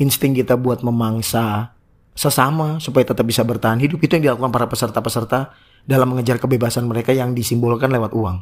insting 0.00 0.34
kita 0.34 0.56
buat 0.58 0.82
memangsa 0.82 1.76
sesama 2.14 2.82
supaya 2.82 3.06
tetap 3.06 3.22
bisa 3.22 3.46
bertahan 3.46 3.78
hidup 3.82 4.02
itu 4.02 4.18
yang 4.18 4.34
dilakukan 4.34 4.50
para 4.50 4.66
peserta-peserta 4.66 5.54
dalam 5.84 6.12
mengejar 6.12 6.40
kebebasan 6.40 6.88
mereka 6.88 7.12
yang 7.12 7.36
disimbolkan 7.36 7.92
lewat 7.92 8.16
uang. 8.16 8.40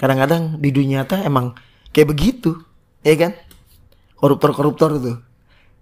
Kadang-kadang 0.00 0.58
di 0.58 0.74
dunia 0.74 1.04
nyata 1.04 1.22
emang 1.22 1.54
kayak 1.94 2.08
begitu 2.10 2.56
ya 3.04 3.14
kan? 3.14 3.32
Koruptor-koruptor 4.18 4.98
tuh 4.98 5.16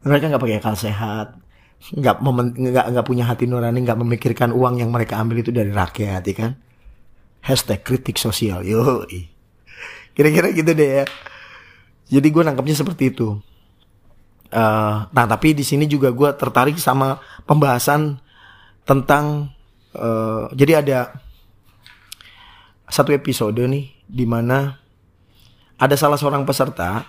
mereka 0.02 0.28
nggak 0.28 0.42
pakai 0.42 0.59
akal 0.59 0.75
sehat 0.75 1.38
nggak 1.82 2.23
nggak 2.23 2.87
nggak 2.94 3.06
punya 3.06 3.26
hati 3.26 3.50
nurani 3.50 3.82
nggak 3.82 3.99
memikirkan 3.99 4.54
uang 4.54 4.78
yang 4.78 4.94
mereka 4.94 5.18
ambil 5.18 5.42
itu 5.42 5.50
dari 5.50 5.75
rakyat 5.75 6.23
ya 6.23 6.35
kan? 6.35 6.52
Hashtag 7.42 7.82
kritik 7.82 8.23
sosial 8.23 8.62
yo 8.62 9.02
kira-kira 10.12 10.52
gitu 10.52 10.71
deh 10.76 11.02
ya. 11.02 11.04
Jadi 12.12 12.28
gue 12.28 12.42
nangkapnya 12.44 12.76
seperti 12.76 13.11
itu. 13.11 13.40
Uh, 14.52 15.09
nah 15.09 15.25
tapi 15.25 15.56
di 15.56 15.64
sini 15.64 15.88
juga 15.88 16.12
gue 16.12 16.28
tertarik 16.37 16.76
sama 16.76 17.16
pembahasan 17.49 18.21
tentang 18.85 19.49
uh, 19.97 20.49
jadi 20.53 20.85
ada 20.85 20.99
satu 22.93 23.17
episode 23.17 23.57
nih 23.57 23.89
di 24.05 24.29
mana 24.29 24.77
ada 25.81 25.97
salah 25.97 26.21
seorang 26.21 26.45
peserta 26.45 27.09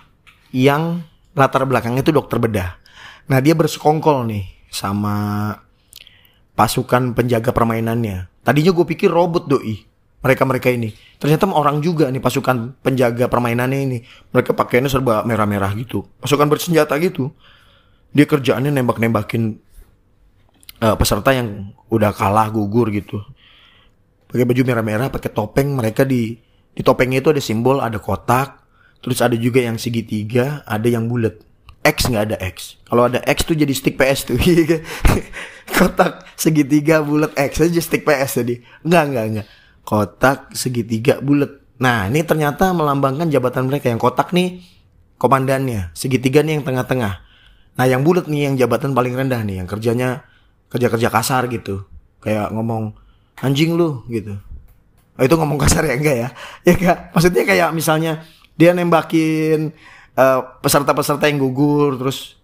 yang 0.54 1.04
latar 1.36 1.66
belakangnya 1.68 2.00
itu 2.00 2.14
dokter 2.14 2.40
bedah. 2.40 2.80
Nah 3.28 3.38
dia 3.44 3.52
bersekongkol 3.52 4.24
nih 4.30 4.44
sama 4.72 5.50
pasukan 6.54 7.12
penjaga 7.12 7.50
permainannya. 7.50 8.30
Tadinya 8.46 8.72
gue 8.72 8.86
pikir 8.86 9.10
robot 9.10 9.50
doi. 9.50 9.82
Mereka-mereka 10.24 10.72
ini. 10.72 10.88
Ternyata 11.20 11.44
orang 11.52 11.84
juga 11.84 12.08
nih 12.08 12.22
pasukan 12.22 12.80
penjaga 12.80 13.28
permainannya 13.28 13.80
ini. 13.84 13.98
Mereka 14.32 14.56
pakainya 14.56 14.88
serba 14.88 15.20
merah-merah 15.20 15.76
gitu. 15.76 16.08
Pasukan 16.16 16.48
bersenjata 16.48 16.96
gitu. 16.96 17.28
Dia 18.16 18.24
kerjaannya 18.24 18.72
nembak-nembakin 18.72 19.60
uh, 20.84 20.96
peserta 21.00 21.32
yang 21.32 21.72
udah 21.88 22.12
kalah 22.12 22.52
gugur 22.52 22.92
gitu. 22.92 23.24
Pakai 24.28 24.44
baju 24.44 24.62
merah-merah, 24.68 25.08
pakai 25.08 25.32
topeng. 25.32 25.72
Mereka 25.72 26.04
di 26.04 26.36
di 26.74 26.82
topengnya 26.84 27.24
itu 27.24 27.32
ada 27.32 27.40
simbol, 27.40 27.80
ada 27.80 27.96
kotak. 27.96 28.60
Terus 29.00 29.20
ada 29.20 29.36
juga 29.36 29.64
yang 29.64 29.80
segitiga, 29.80 30.64
ada 30.64 30.88
yang 30.88 31.08
bulat 31.08 31.40
X 31.84 32.08
nggak 32.08 32.24
ada 32.32 32.36
X. 32.40 32.80
Kalau 32.88 33.04
ada 33.04 33.20
X 33.20 33.44
tuh 33.44 33.52
jadi 33.52 33.72
stick 33.76 34.00
PS 34.00 34.32
tuh. 34.32 34.40
Kotak 35.76 36.24
segitiga 36.40 37.04
bulat 37.04 37.36
X 37.36 37.60
aja 37.60 37.80
stick 37.84 38.08
PS 38.08 38.40
tadi. 38.40 38.56
Enggak, 38.80 39.02
enggak, 39.12 39.24
enggak. 39.28 39.46
Kotak 39.84 40.38
segitiga 40.56 41.20
bulat. 41.20 41.60
Nah, 41.76 42.08
ini 42.08 42.24
ternyata 42.24 42.72
melambangkan 42.72 43.28
jabatan 43.28 43.68
mereka 43.68 43.92
yang 43.92 44.00
kotak 44.00 44.32
nih 44.32 44.64
komandannya, 45.20 45.92
segitiga 45.92 46.40
nih 46.40 46.56
yang 46.56 46.64
tengah-tengah. 46.64 47.14
Nah, 47.76 47.84
yang 47.84 48.00
bulat 48.00 48.32
nih 48.32 48.48
yang 48.48 48.54
jabatan 48.56 48.96
paling 48.96 49.12
rendah 49.12 49.44
nih, 49.44 49.60
yang 49.60 49.68
kerjanya 49.68 50.24
kerja-kerja 50.72 51.08
kasar 51.10 51.48
gitu. 51.50 51.84
Kayak 52.20 52.52
ngomong 52.54 52.96
anjing 53.40 53.76
lu 53.76 54.04
gitu. 54.08 54.38
Oh, 55.14 55.22
itu 55.22 55.34
ngomong 55.38 55.58
kasar 55.60 55.86
ya 55.86 55.94
enggak 55.94 56.16
ya? 56.16 56.28
Ya 56.66 56.72
enggak. 56.74 56.98
Maksudnya 57.14 57.42
kayak 57.46 57.68
misalnya 57.74 58.12
dia 58.54 58.70
nembakin 58.74 59.74
eh, 60.14 60.40
peserta-peserta 60.62 61.26
yang 61.26 61.42
gugur 61.42 61.98
terus 61.98 62.38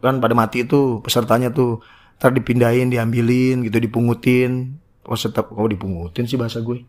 kan 0.00 0.20
pada 0.20 0.36
mati 0.36 0.62
itu 0.62 1.00
pesertanya 1.00 1.50
tuh 1.50 1.80
ntar 2.16 2.32
dipindahin 2.32 2.88
diambilin 2.88 3.64
gitu 3.64 3.76
dipungutin 3.76 4.76
peserta 5.04 5.44
kok 5.44 5.68
dipungutin 5.68 6.24
sih 6.24 6.40
bahasa 6.40 6.60
gue 6.64 6.84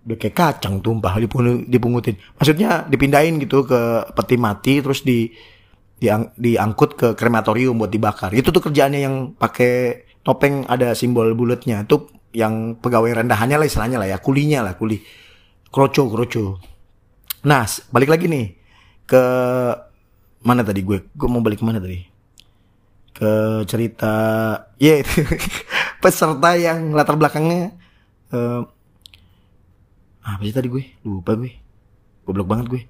udah 0.00 0.16
kayak 0.16 0.34
kacang 0.34 0.80
tumpah 0.80 1.20
dipungutin 1.68 2.16
maksudnya 2.34 2.88
dipindahin 2.88 3.36
gitu 3.38 3.68
ke 3.68 4.10
peti 4.16 4.36
mati 4.40 4.80
terus 4.80 5.04
di 5.04 5.28
diang, 6.00 6.32
diangkut 6.34 6.96
ke 6.96 7.08
krematorium 7.12 7.76
buat 7.76 7.92
dibakar. 7.92 8.32
Itu 8.32 8.50
tuh 8.50 8.64
kerjaannya 8.64 9.00
yang 9.04 9.14
pakai 9.36 10.08
topeng 10.24 10.64
ada 10.66 10.96
simbol 10.96 11.36
bulatnya. 11.36 11.84
Tuh 11.84 12.08
yang 12.32 12.80
pegawai 12.80 13.22
rendahannya 13.22 13.60
lah 13.60 13.68
istilahnya 13.68 14.00
lah 14.00 14.08
ya 14.08 14.18
kulinya 14.18 14.64
lah 14.64 14.74
kuli. 14.74 14.98
Kroco 15.70 16.08
kroco. 16.08 16.58
Nah 17.46 17.68
balik 17.92 18.10
lagi 18.10 18.26
nih 18.26 18.46
ke 19.04 19.22
mana 20.40 20.64
tadi 20.64 20.80
gue? 20.80 21.12
Gue 21.12 21.28
mau 21.28 21.44
balik 21.44 21.60
mana 21.60 21.78
tadi? 21.78 22.00
Ke 23.12 23.62
cerita 23.68 24.14
ya 24.80 24.98
yeah, 24.98 25.04
peserta 26.02 26.56
yang 26.56 26.96
latar 26.96 27.20
belakangnya 27.20 27.76
uh, 28.32 28.64
apa 30.24 30.42
sih 30.48 30.56
tadi 30.56 30.72
gue? 30.72 30.84
Lupa 31.04 31.36
gue. 31.36 31.52
Goblok 32.24 32.48
banget 32.48 32.66
gue 32.72 32.82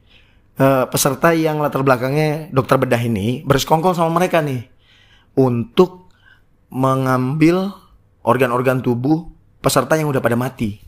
uh, 0.61 0.85
peserta 0.93 1.33
yang 1.33 1.59
latar 1.65 1.81
belakangnya 1.81 2.53
dokter 2.53 2.77
bedah 2.77 3.01
ini 3.01 3.41
bersekongkol 3.49 3.97
sama 3.97 4.13
mereka 4.21 4.45
nih 4.45 4.69
untuk 5.35 6.13
mengambil 6.69 7.73
organ-organ 8.21 8.85
tubuh 8.85 9.33
peserta 9.65 9.97
yang 9.97 10.13
udah 10.13 10.21
pada 10.21 10.37
mati 10.37 10.79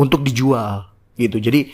untuk 0.00 0.24
dijual 0.24 0.88
gitu 1.20 1.36
jadi 1.36 1.68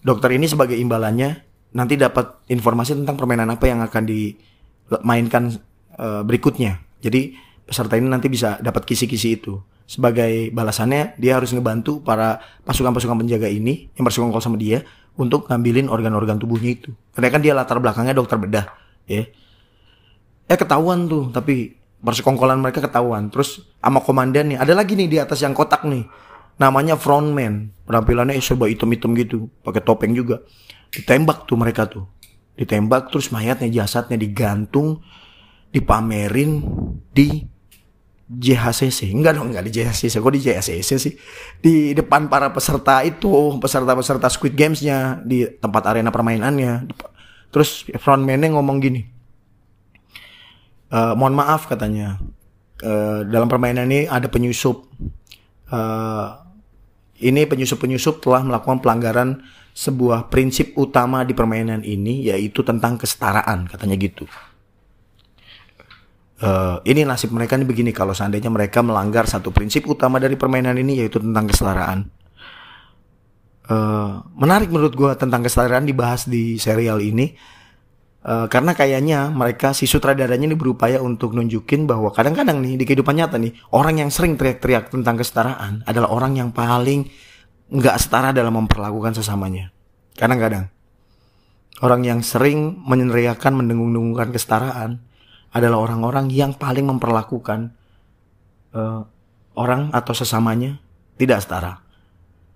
dokter 0.00 0.32
ini 0.36 0.48
sebagai 0.48 0.76
imbalannya 0.80 1.44
nanti 1.74 1.98
dapat 1.98 2.46
informasi 2.46 2.94
tentang 2.94 3.18
permainan 3.18 3.50
apa 3.50 3.66
yang 3.66 3.82
akan 3.82 4.02
dimainkan 4.06 5.58
uh, 5.98 6.22
berikutnya. 6.22 6.78
Jadi 7.02 7.34
peserta 7.66 7.98
ini 7.98 8.06
nanti 8.06 8.30
bisa 8.30 8.62
dapat 8.62 8.86
kisi-kisi 8.86 9.42
itu. 9.42 9.58
Sebagai 9.84 10.48
balasannya 10.54 11.18
dia 11.20 11.36
harus 11.36 11.52
ngebantu 11.52 12.00
para 12.00 12.40
pasukan-pasukan 12.64 13.20
penjaga 13.20 13.50
ini 13.52 13.92
yang 13.98 14.06
bersekongkol 14.06 14.40
sama 14.40 14.56
dia 14.56 14.86
untuk 15.14 15.46
ngambilin 15.46 15.86
organ-organ 15.86 16.38
tubuhnya 16.38 16.74
itu. 16.74 16.90
Karena 17.14 17.28
kan 17.30 17.40
dia 17.40 17.52
latar 17.54 17.78
belakangnya 17.78 18.14
dokter 18.14 18.38
bedah, 18.38 18.66
ya. 19.06 19.24
Eh 20.44 20.58
ketahuan 20.58 21.06
tuh, 21.06 21.30
tapi 21.30 21.76
persekongkolan 22.04 22.60
mereka 22.60 22.84
ketahuan. 22.84 23.32
Terus 23.32 23.64
sama 23.80 24.02
komandan 24.02 24.54
nih, 24.54 24.58
ada 24.60 24.74
lagi 24.76 24.98
nih 24.98 25.08
di 25.08 25.18
atas 25.22 25.40
yang 25.40 25.56
kotak 25.56 25.86
nih. 25.86 26.04
Namanya 26.60 26.94
frontman. 26.94 27.72
Penampilannya 27.88 28.38
serba 28.38 28.70
hitam-hitam 28.70 29.16
gitu, 29.18 29.50
pakai 29.64 29.82
topeng 29.82 30.14
juga 30.14 30.44
ditembak 30.94 31.50
tuh 31.50 31.58
mereka 31.58 31.90
tuh 31.90 32.06
ditembak 32.54 33.10
terus 33.10 33.34
mayatnya 33.34 33.82
jasadnya 33.82 34.14
digantung 34.14 35.02
dipamerin 35.74 36.62
di 37.10 37.42
JHCC 38.24 39.12
enggak 39.12 39.36
dong 39.36 39.52
enggak 39.52 39.68
di 39.68 39.72
JHCC 39.80 40.16
kok 40.16 40.32
di 40.32 40.40
JHCC 40.40 40.90
sih 40.96 41.12
di 41.60 41.92
depan 41.92 42.32
para 42.32 42.48
peserta 42.50 43.04
itu 43.04 43.28
peserta-peserta 43.60 44.32
Squid 44.32 44.56
Gamesnya 44.56 45.20
di 45.20 45.44
tempat 45.44 45.92
arena 45.92 46.08
permainannya 46.08 46.88
Terus 47.54 47.86
frontman-nya 48.02 48.50
ngomong 48.50 48.82
gini. 48.82 49.06
E, 50.90 50.98
mohon 51.14 51.38
maaf 51.38 51.70
katanya. 51.70 52.18
E, 52.82 53.22
dalam 53.30 53.46
permainan 53.46 53.86
ini 53.86 54.10
ada 54.10 54.26
penyusup. 54.26 54.90
E, 55.70 55.78
ini 57.22 57.46
penyusup-penyusup 57.46 58.18
telah 58.18 58.42
melakukan 58.42 58.82
pelanggaran 58.82 59.38
sebuah 59.70 60.34
prinsip 60.34 60.74
utama 60.74 61.22
di 61.22 61.30
permainan 61.30 61.86
ini 61.86 62.26
yaitu 62.26 62.66
tentang 62.66 62.98
kesetaraan 62.98 63.70
katanya 63.70 64.02
gitu. 64.02 64.26
Uh, 66.34 66.82
ini 66.82 67.06
nasib 67.06 67.30
mereka 67.30 67.54
ini 67.54 67.62
begini 67.62 67.94
kalau 67.94 68.10
seandainya 68.10 68.50
mereka 68.50 68.82
melanggar 68.82 69.22
satu 69.30 69.54
prinsip 69.54 69.86
utama 69.86 70.18
dari 70.18 70.34
permainan 70.34 70.74
ini 70.74 70.98
yaitu 70.98 71.22
tentang 71.22 71.46
kesetaraan. 71.46 72.10
Uh, 73.70 74.18
menarik 74.34 74.68
menurut 74.68 74.92
gue 74.98 75.10
tentang 75.14 75.46
kesetaraan 75.46 75.86
dibahas 75.86 76.26
di 76.26 76.58
serial 76.58 77.00
ini 77.00 77.32
uh, 78.26 78.44
karena 78.50 78.76
kayaknya 78.76 79.30
mereka 79.32 79.72
si 79.72 79.88
sutradaranya 79.88 80.44
ini 80.50 80.58
berupaya 80.58 81.00
untuk 81.00 81.32
nunjukin 81.32 81.88
bahwa 81.88 82.12
kadang-kadang 82.12 82.60
nih 82.60 82.76
di 82.76 82.84
kehidupan 82.84 83.14
nyata 83.14 83.40
nih 83.40 83.56
orang 83.72 84.04
yang 84.04 84.10
sering 84.12 84.36
teriak-teriak 84.36 84.92
tentang 84.92 85.16
kesetaraan 85.16 85.86
adalah 85.86 86.12
orang 86.12 86.36
yang 86.36 86.50
paling 86.52 87.08
nggak 87.72 87.96
setara 87.96 88.34
dalam 88.34 88.58
memperlakukan 88.58 89.16
sesamanya. 89.16 89.72
Kadang-kadang 90.18 90.68
orang 91.80 92.02
yang 92.04 92.20
sering 92.26 92.84
meneriakan 92.84 93.64
mendengung-dengungkan 93.64 94.34
kesetaraan 94.34 95.13
adalah 95.54 95.78
orang-orang 95.86 96.28
yang 96.34 96.58
paling 96.58 96.84
memperlakukan 96.84 97.70
uh, 98.74 99.06
orang 99.54 99.94
atau 99.94 100.12
sesamanya. 100.12 100.82
Tidak 101.14 101.38
setara. 101.38 101.78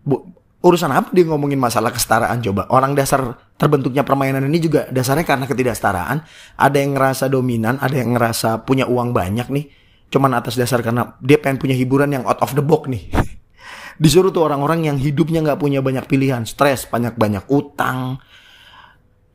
Bu, 0.02 0.18
urusan 0.66 0.90
apa 0.90 1.14
dia 1.14 1.22
ngomongin 1.30 1.62
masalah 1.62 1.94
kesetaraan 1.94 2.42
coba? 2.42 2.66
Orang 2.74 2.98
dasar 2.98 3.38
terbentuknya 3.54 4.02
permainan 4.02 4.42
ini 4.50 4.58
juga 4.58 4.90
dasarnya 4.90 5.22
karena 5.22 5.46
ketidaksetaraan. 5.46 6.26
Ada 6.58 6.76
yang 6.82 6.98
ngerasa 6.98 7.30
dominan 7.30 7.78
ada 7.78 7.94
yang 7.94 8.18
ngerasa 8.18 8.66
punya 8.66 8.90
uang 8.90 9.14
banyak 9.14 9.46
nih. 9.46 9.66
Cuman 10.10 10.34
atas 10.34 10.58
dasar 10.58 10.82
karena 10.82 11.14
dia 11.22 11.38
pengen 11.38 11.62
punya 11.62 11.78
hiburan 11.78 12.10
yang 12.10 12.26
out 12.26 12.42
of 12.42 12.58
the 12.58 12.64
box 12.64 12.90
nih. 12.90 13.06
Disuruh 14.02 14.34
tuh 14.34 14.42
orang-orang 14.42 14.90
yang 14.90 14.98
hidupnya 14.98 15.38
nggak 15.46 15.62
punya 15.62 15.78
banyak 15.78 16.02
pilihan. 16.10 16.42
Stres 16.50 16.90
banyak 16.90 17.14
banyak 17.14 17.46
utang 17.46 18.18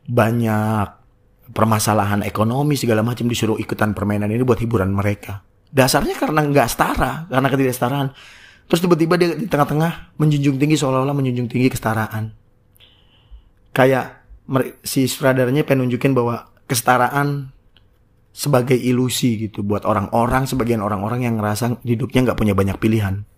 banyak 0.03 1.03
permasalahan 1.52 2.24
ekonomi 2.24 2.80
segala 2.80 3.04
macam 3.04 3.28
disuruh 3.28 3.60
ikutan 3.60 3.92
permainan 3.92 4.32
ini 4.32 4.46
buat 4.48 4.62
hiburan 4.64 4.96
mereka 4.96 5.44
dasarnya 5.74 6.16
karena 6.16 6.46
nggak 6.48 6.68
setara 6.72 7.28
karena 7.28 7.48
ketidaksetaraan 7.52 8.08
Terus 8.68 8.80
tiba-tiba 8.90 9.20
dia 9.20 9.36
di 9.36 9.48
tengah-tengah 9.48 10.18
menjunjung 10.18 10.58
tinggi 10.58 10.80
seolah-olah 10.80 11.16
menjunjung 11.16 11.52
tinggi 11.52 11.68
kesetaraan. 11.68 12.32
Kayak 13.74 14.24
si 14.84 15.10
sutradaranya 15.10 15.66
pengen 15.66 15.88
nunjukin 15.88 16.14
bahwa 16.18 16.52
kesetaraan 16.70 17.52
sebagai 18.34 18.74
ilusi 18.74 19.46
gitu 19.46 19.62
buat 19.62 19.86
orang-orang 19.86 20.50
sebagian 20.50 20.82
orang-orang 20.82 21.30
yang 21.30 21.38
ngerasa 21.38 21.86
hidupnya 21.86 22.32
nggak 22.32 22.40
punya 22.40 22.54
banyak 22.58 22.78
pilihan. 22.80 23.30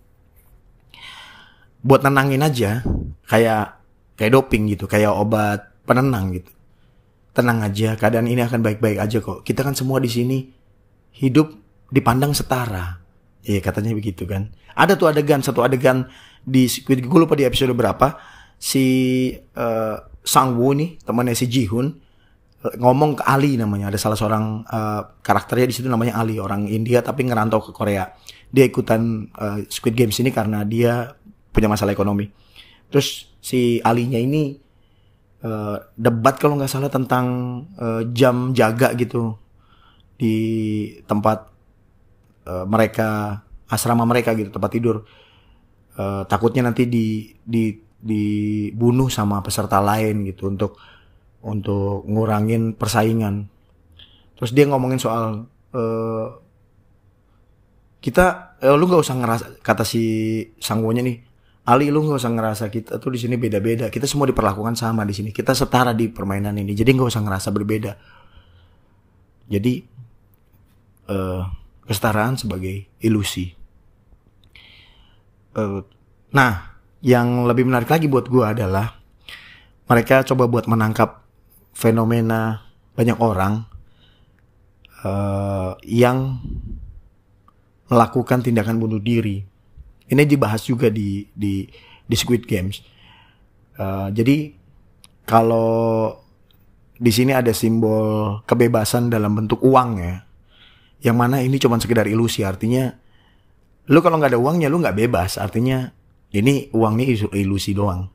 Buat 1.84 2.06
nenangin 2.06 2.42
aja 2.42 2.80
kayak 3.28 3.76
kayak 4.16 4.32
doping 4.32 4.72
gitu, 4.72 4.88
kayak 4.88 5.12
obat 5.12 5.74
penenang 5.84 6.32
gitu. 6.32 6.50
Tenang 7.36 7.60
aja, 7.60 8.00
keadaan 8.00 8.24
ini 8.32 8.40
akan 8.40 8.64
baik-baik 8.64 8.96
aja 8.96 9.20
kok. 9.20 9.44
Kita 9.44 9.60
kan 9.60 9.76
semua 9.76 10.00
di 10.00 10.08
sini 10.08 10.48
hidup 11.20 11.52
dipandang 11.92 12.32
setara. 12.32 12.96
Iya 13.44 13.60
katanya 13.60 13.92
begitu 13.92 14.24
kan. 14.24 14.48
Ada 14.72 14.96
tuh 14.96 15.12
adegan 15.12 15.44
satu 15.44 15.60
adegan 15.60 16.08
di 16.46 16.64
Squid 16.70 17.02
Game 17.02 17.10
gue 17.12 17.20
lupa 17.26 17.34
di 17.34 17.42
episode 17.42 17.74
berapa 17.74 18.16
si 18.56 18.86
uh, 19.34 19.98
Sang 20.22 20.54
Woo 20.54 20.72
nih 20.72 21.02
temannya 21.02 21.34
si 21.34 21.50
Ji-hoon 21.50 21.86
eh, 22.62 22.74
ngomong 22.78 23.18
ke 23.18 23.22
Ali 23.26 23.58
namanya 23.58 23.90
ada 23.90 23.98
salah 23.98 24.14
seorang 24.14 24.62
uh, 24.62 25.02
karakternya 25.26 25.66
di 25.70 25.74
situ 25.74 25.86
namanya 25.90 26.22
Ali 26.22 26.38
orang 26.38 26.70
India 26.70 27.02
tapi 27.02 27.26
ngerantau 27.26 27.60
ke 27.66 27.70
Korea 27.74 28.06
dia 28.46 28.62
ikutan 28.62 29.26
uh, 29.34 29.58
Squid 29.66 29.98
Games 29.98 30.14
ini 30.22 30.30
karena 30.30 30.62
dia 30.62 31.18
punya 31.50 31.66
masalah 31.66 31.90
ekonomi 31.90 32.30
terus 32.90 33.34
si 33.42 33.82
Alinya 33.82 34.22
ini 34.22 34.54
uh, 35.42 35.76
debat 35.98 36.36
kalau 36.38 36.56
nggak 36.56 36.70
salah 36.70 36.88
tentang 36.88 37.26
uh, 37.76 38.06
jam 38.14 38.54
jaga 38.56 38.94
gitu 38.96 39.36
di 40.16 40.36
tempat 41.04 41.50
uh, 42.48 42.64
mereka 42.64 43.40
asrama 43.68 44.06
mereka 44.06 44.32
gitu 44.32 44.54
tempat 44.54 44.70
tidur. 44.72 45.04
Uh, 45.96 46.28
takutnya 46.28 46.60
nanti 46.60 46.84
di 46.84 47.32
di 47.40 47.72
dibunuh 47.96 49.08
sama 49.08 49.40
peserta 49.40 49.80
lain 49.80 50.28
gitu 50.28 50.52
untuk 50.52 50.76
untuk 51.42 52.04
ngurangin 52.06 52.76
persaingan. 52.76 53.48
Terus 54.36 54.52
dia 54.52 54.68
ngomongin 54.68 55.00
soal 55.00 55.48
uh, 55.72 56.28
kita 58.06 58.56
eh, 58.62 58.70
lu 58.76 58.86
nggak 58.86 59.02
usah 59.02 59.16
ngerasa 59.18 59.46
kata 59.66 59.82
si 59.82 60.02
sangwonya 60.62 61.02
nih 61.02 61.16
Ali 61.66 61.90
lu 61.90 62.06
nggak 62.06 62.22
usah 62.22 62.30
ngerasa 62.30 62.64
kita 62.70 63.02
tuh 63.02 63.10
di 63.10 63.18
sini 63.18 63.34
beda-beda 63.34 63.90
kita 63.90 64.06
semua 64.06 64.30
diperlakukan 64.30 64.78
sama 64.78 65.02
di 65.02 65.10
sini 65.10 65.34
kita 65.34 65.50
setara 65.50 65.90
di 65.90 66.06
permainan 66.06 66.54
ini 66.54 66.78
jadi 66.78 66.94
nggak 66.94 67.10
usah 67.10 67.22
ngerasa 67.26 67.48
berbeda 67.50 67.92
jadi 69.46 69.82
uh, 71.10 71.42
kesetaraan 71.86 72.34
sebagai 72.34 72.90
ilusi. 72.98 73.54
Uh, 75.54 75.86
nah, 76.34 76.76
yang 77.00 77.46
lebih 77.46 77.64
menarik 77.64 77.88
lagi 77.88 78.10
buat 78.10 78.26
gue 78.26 78.42
adalah 78.42 78.98
mereka 79.86 80.26
coba 80.26 80.50
buat 80.50 80.66
menangkap 80.66 81.22
fenomena 81.70 82.66
banyak 82.98 83.16
orang 83.22 83.62
uh, 85.06 85.78
yang 85.86 86.42
melakukan 87.86 88.42
tindakan 88.42 88.82
bunuh 88.82 88.98
diri. 88.98 89.46
Ini 90.06 90.22
dibahas 90.26 90.62
juga 90.66 90.86
di 90.90 91.26
di 91.34 91.66
di 92.06 92.16
Squid 92.16 92.46
Games. 92.46 92.82
Uh, 93.76 94.08
jadi 94.14 94.54
kalau 95.26 96.14
di 96.96 97.12
sini 97.12 97.34
ada 97.36 97.52
simbol 97.52 98.40
kebebasan 98.46 99.12
dalam 99.12 99.34
bentuk 99.36 99.60
uang 99.60 99.90
ya. 100.00 100.22
Yang 101.04 101.16
mana 101.18 101.36
ini 101.44 101.60
cuma 101.60 101.76
sekedar 101.76 102.08
ilusi 102.08 102.40
artinya 102.40 102.88
lu 103.86 104.02
kalau 104.02 104.18
nggak 104.18 104.34
ada 104.34 104.40
uangnya 104.40 104.70
lu 104.70 104.80
nggak 104.80 104.96
bebas. 104.96 105.36
Artinya 105.36 105.90
ini 106.32 106.70
uangnya 106.72 107.04
ilusi 107.36 107.76
doang. 107.76 108.08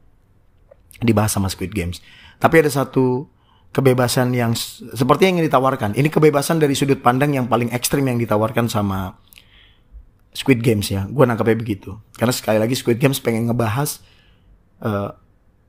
Dibahas 1.02 1.36
sama 1.36 1.52
Squid 1.52 1.76
Games. 1.76 2.00
Tapi 2.42 2.64
ada 2.64 2.72
satu 2.72 3.30
kebebasan 3.72 4.36
yang 4.36 4.52
seperti 4.96 5.32
yang 5.32 5.40
ditawarkan. 5.40 5.96
Ini 5.96 6.12
kebebasan 6.12 6.60
dari 6.60 6.76
sudut 6.76 7.00
pandang 7.00 7.36
yang 7.36 7.48
paling 7.48 7.72
ekstrim 7.72 8.04
yang 8.04 8.20
ditawarkan 8.20 8.68
sama 8.68 9.16
Squid 10.32 10.64
Games 10.64 10.88
ya. 10.88 11.08
Gue 11.12 11.28
nangkapnya 11.28 11.60
begitu. 11.60 12.00
Karena 12.16 12.32
sekali 12.32 12.58
lagi 12.58 12.76
Squid 12.76 12.98
Games 12.98 13.20
pengen 13.20 13.52
ngebahas 13.52 14.00
uh, 14.80 15.12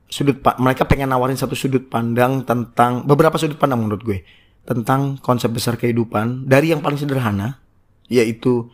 sudut 0.07 0.39
mereka 0.61 0.85
pengen 0.85 1.09
nawarin 1.11 1.35
satu 1.35 1.57
sudut 1.57 1.89
pandang 1.89 2.45
tentang 2.45 3.03
beberapa 3.03 3.35
sudut 3.35 3.57
pandang 3.57 3.81
menurut 3.81 4.03
gue 4.05 4.19
tentang 4.63 5.19
konsep 5.19 5.51
besar 5.51 5.75
kehidupan 5.75 6.47
dari 6.47 6.71
yang 6.71 6.79
paling 6.79 6.95
sederhana 6.95 7.59
yaitu 8.07 8.71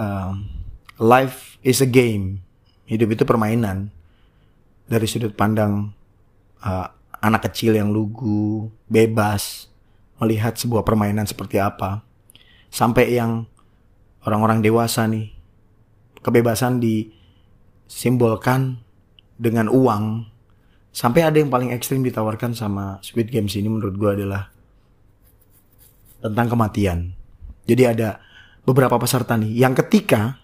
um, 0.00 0.48
life 0.96 1.60
is 1.60 1.84
a 1.84 1.88
game. 1.88 2.40
Hidup 2.86 3.12
itu 3.12 3.24
permainan. 3.26 3.90
Dari 4.86 5.04
sudut 5.10 5.34
pandang 5.34 5.90
uh, 6.62 6.86
anak 7.18 7.50
kecil 7.50 7.74
yang 7.74 7.90
lugu 7.90 8.70
bebas 8.86 9.66
melihat 10.22 10.54
sebuah 10.54 10.86
permainan 10.86 11.26
seperti 11.26 11.58
apa 11.60 12.00
sampai 12.70 13.18
yang 13.18 13.50
orang-orang 14.26 14.58
dewasa 14.60 15.06
nih 15.06 15.30
kebebasan 16.20 16.82
disimbolkan 16.82 18.82
dengan 19.38 19.70
uang 19.70 20.26
sampai 20.90 21.22
ada 21.22 21.38
yang 21.38 21.48
paling 21.48 21.70
ekstrim 21.70 22.02
ditawarkan 22.02 22.58
sama 22.58 22.98
Squid 23.06 23.30
Games 23.30 23.54
ini 23.54 23.70
menurut 23.70 23.94
gue 23.94 24.10
adalah 24.22 24.50
tentang 26.18 26.50
kematian. 26.50 27.14
Jadi 27.70 27.82
ada 27.86 28.18
beberapa 28.66 28.98
peserta 28.98 29.38
nih 29.38 29.62
yang 29.62 29.78
ketika 29.78 30.42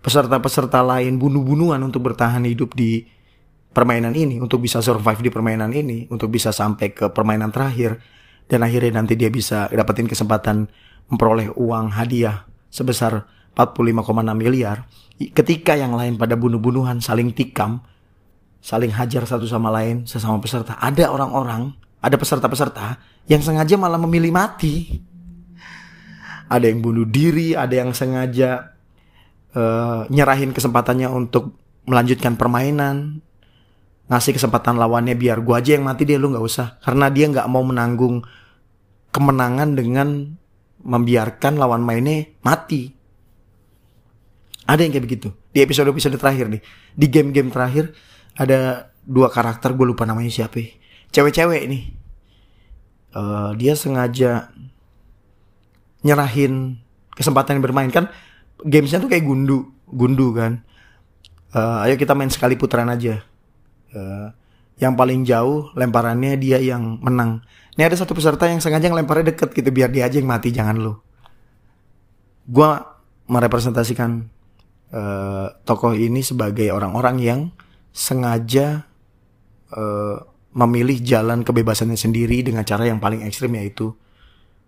peserta-peserta 0.00 0.80
lain 0.80 1.20
bunuh-bunuhan 1.20 1.84
untuk 1.84 2.08
bertahan 2.08 2.48
hidup 2.48 2.72
di 2.72 3.04
permainan 3.76 4.16
ini, 4.16 4.40
untuk 4.40 4.64
bisa 4.64 4.80
survive 4.80 5.20
di 5.20 5.28
permainan 5.28 5.68
ini, 5.76 6.08
untuk 6.08 6.32
bisa 6.32 6.48
sampai 6.48 6.96
ke 6.96 7.12
permainan 7.12 7.52
terakhir 7.52 8.00
dan 8.48 8.64
akhirnya 8.64 9.04
nanti 9.04 9.20
dia 9.20 9.28
bisa 9.28 9.68
dapetin 9.68 10.08
kesempatan 10.08 10.72
memperoleh 11.12 11.52
uang 11.52 11.92
hadiah 11.92 12.47
sebesar 12.68 13.26
45,6 13.56 14.04
miliar. 14.38 14.86
Ketika 15.18 15.74
yang 15.74 15.98
lain 15.98 16.14
pada 16.14 16.38
bunuh-bunuhan 16.38 17.02
saling 17.02 17.34
tikam, 17.34 17.82
saling 18.62 18.94
hajar 18.94 19.26
satu 19.26 19.48
sama 19.50 19.72
lain 19.74 20.06
sesama 20.06 20.38
peserta, 20.38 20.78
ada 20.78 21.10
orang-orang, 21.10 21.74
ada 21.98 22.14
peserta-peserta 22.14 23.02
yang 23.26 23.42
sengaja 23.42 23.74
malah 23.74 23.98
memilih 23.98 24.30
mati 24.30 25.02
ada 26.48 26.64
yang 26.64 26.80
bunuh 26.80 27.04
diri, 27.04 27.52
ada 27.52 27.76
yang 27.76 27.92
sengaja 27.92 28.72
uh, 29.52 30.08
nyerahin 30.08 30.56
kesempatannya 30.56 31.08
untuk 31.12 31.54
melanjutkan 31.84 32.40
permainan 32.40 33.20
ngasih 34.08 34.40
kesempatan 34.40 34.80
lawannya 34.80 35.12
biar 35.20 35.44
gua 35.44 35.60
aja 35.60 35.76
yang 35.76 35.84
mati 35.84 36.08
dia 36.08 36.16
lu 36.16 36.32
nggak 36.32 36.44
usah 36.44 36.80
karena 36.80 37.12
dia 37.12 37.28
nggak 37.28 37.44
mau 37.52 37.60
menanggung 37.60 38.24
kemenangan 39.12 39.76
dengan 39.76 40.37
membiarkan 40.82 41.58
lawan 41.58 41.82
mainnya 41.82 42.28
mati. 42.42 42.94
Ada 44.68 44.84
yang 44.84 44.92
kayak 44.92 45.06
begitu. 45.08 45.28
Di 45.50 45.64
episode 45.64 45.88
episode 45.88 46.20
terakhir 46.20 46.52
nih. 46.52 46.62
Di 46.92 47.06
game-game 47.08 47.48
terakhir 47.48 47.96
ada 48.36 48.92
dua 49.02 49.32
karakter 49.32 49.72
gue 49.72 49.86
lupa 49.88 50.04
namanya 50.04 50.28
siapa. 50.28 50.60
Cewek-cewek 51.08 51.62
nih. 51.66 51.82
Uh, 53.16 53.56
dia 53.56 53.72
sengaja 53.72 54.52
nyerahin 56.04 56.76
kesempatan 57.16 57.64
bermain. 57.64 57.88
Kan 57.88 58.12
gamesnya 58.60 59.00
tuh 59.00 59.08
kayak 59.08 59.24
gundu 59.24 59.72
gundu 59.88 60.36
kan. 60.36 60.60
Uh, 61.56 61.88
ayo 61.88 61.96
kita 61.96 62.12
main 62.12 62.28
sekali 62.28 62.60
putaran 62.60 62.92
aja. 62.92 63.24
Uh, 63.96 64.28
yang 64.78 64.94
paling 64.94 65.26
jauh 65.26 65.72
lemparannya 65.74 66.38
dia 66.38 66.60
yang 66.62 67.00
menang 67.02 67.42
ini 67.78 67.82
ada 67.86 67.94
satu 67.94 68.12
peserta 68.12 68.50
yang 68.50 68.58
sengaja 68.58 68.90
ngelemparnya 68.90 69.32
deket 69.34 69.54
gitu 69.54 69.70
biar 69.70 69.94
dia 69.94 70.10
aja 70.10 70.18
yang 70.18 70.26
mati 70.26 70.50
jangan 70.50 70.76
lu 70.82 70.98
gue 72.48 72.70
merepresentasikan 73.30 74.26
uh, 74.90 75.46
tokoh 75.62 75.94
ini 75.94 76.26
sebagai 76.26 76.74
orang-orang 76.74 77.16
yang 77.22 77.40
sengaja 77.94 78.88
uh, 79.70 80.18
memilih 80.58 80.98
jalan 81.06 81.46
kebebasannya 81.46 81.94
sendiri 81.94 82.42
dengan 82.42 82.66
cara 82.66 82.88
yang 82.88 82.98
paling 82.98 83.22
ekstrim 83.22 83.54
yaitu 83.54 83.94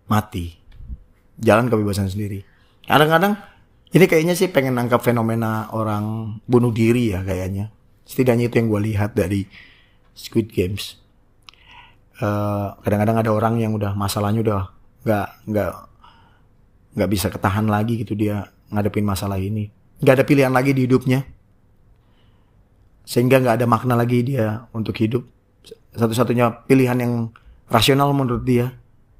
mati 0.07 0.55
jalan 1.35 1.67
kebebasan 1.67 2.07
sendiri 2.07 2.47
kadang-kadang 2.87 3.51
ini 3.91 4.07
kayaknya 4.07 4.39
sih 4.39 4.47
pengen 4.47 4.79
nangkap 4.79 5.03
fenomena 5.03 5.67
orang 5.75 6.39
bunuh 6.47 6.71
diri 6.71 7.11
ya 7.11 7.19
kayaknya. 7.27 7.75
Setidaknya 8.07 8.47
itu 8.47 8.55
yang 8.63 8.67
gue 8.71 8.81
lihat 8.87 9.11
dari 9.19 9.43
Squid 10.15 10.47
Games. 10.47 10.95
Eh, 12.21 12.67
kadang-kadang 12.85 13.17
ada 13.25 13.31
orang 13.33 13.53
yang 13.57 13.73
udah 13.73 13.97
masalahnya 13.97 14.45
udah 14.45 14.61
nggak 15.01 15.27
nggak 15.49 15.71
nggak 16.93 17.09
bisa 17.09 17.27
ketahan 17.33 17.65
lagi 17.65 18.05
gitu 18.05 18.13
dia 18.13 18.47
ngadepin 18.69 19.03
masalah 19.03 19.41
ini. 19.41 19.73
Nggak 20.01 20.13
ada 20.21 20.25
pilihan 20.25 20.53
lagi 20.53 20.71
di 20.71 20.85
hidupnya. 20.85 21.25
Sehingga 23.03 23.41
nggak 23.41 23.61
ada 23.61 23.65
makna 23.67 23.97
lagi 23.97 24.23
dia 24.23 24.69
untuk 24.71 24.95
hidup. 25.01 25.25
Satu-satunya 25.91 26.63
pilihan 26.69 26.95
yang 26.95 27.13
rasional 27.67 28.15
menurut 28.15 28.47
dia 28.47 28.71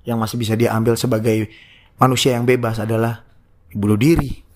yang 0.07 0.17
masih 0.17 0.39
bisa 0.39 0.55
dia 0.55 0.71
ambil 0.73 0.95
sebagai 0.95 1.51
manusia 1.99 2.33
yang 2.33 2.47
bebas 2.47 2.81
adalah 2.81 3.27
bunuh 3.71 3.99
diri 3.99 4.50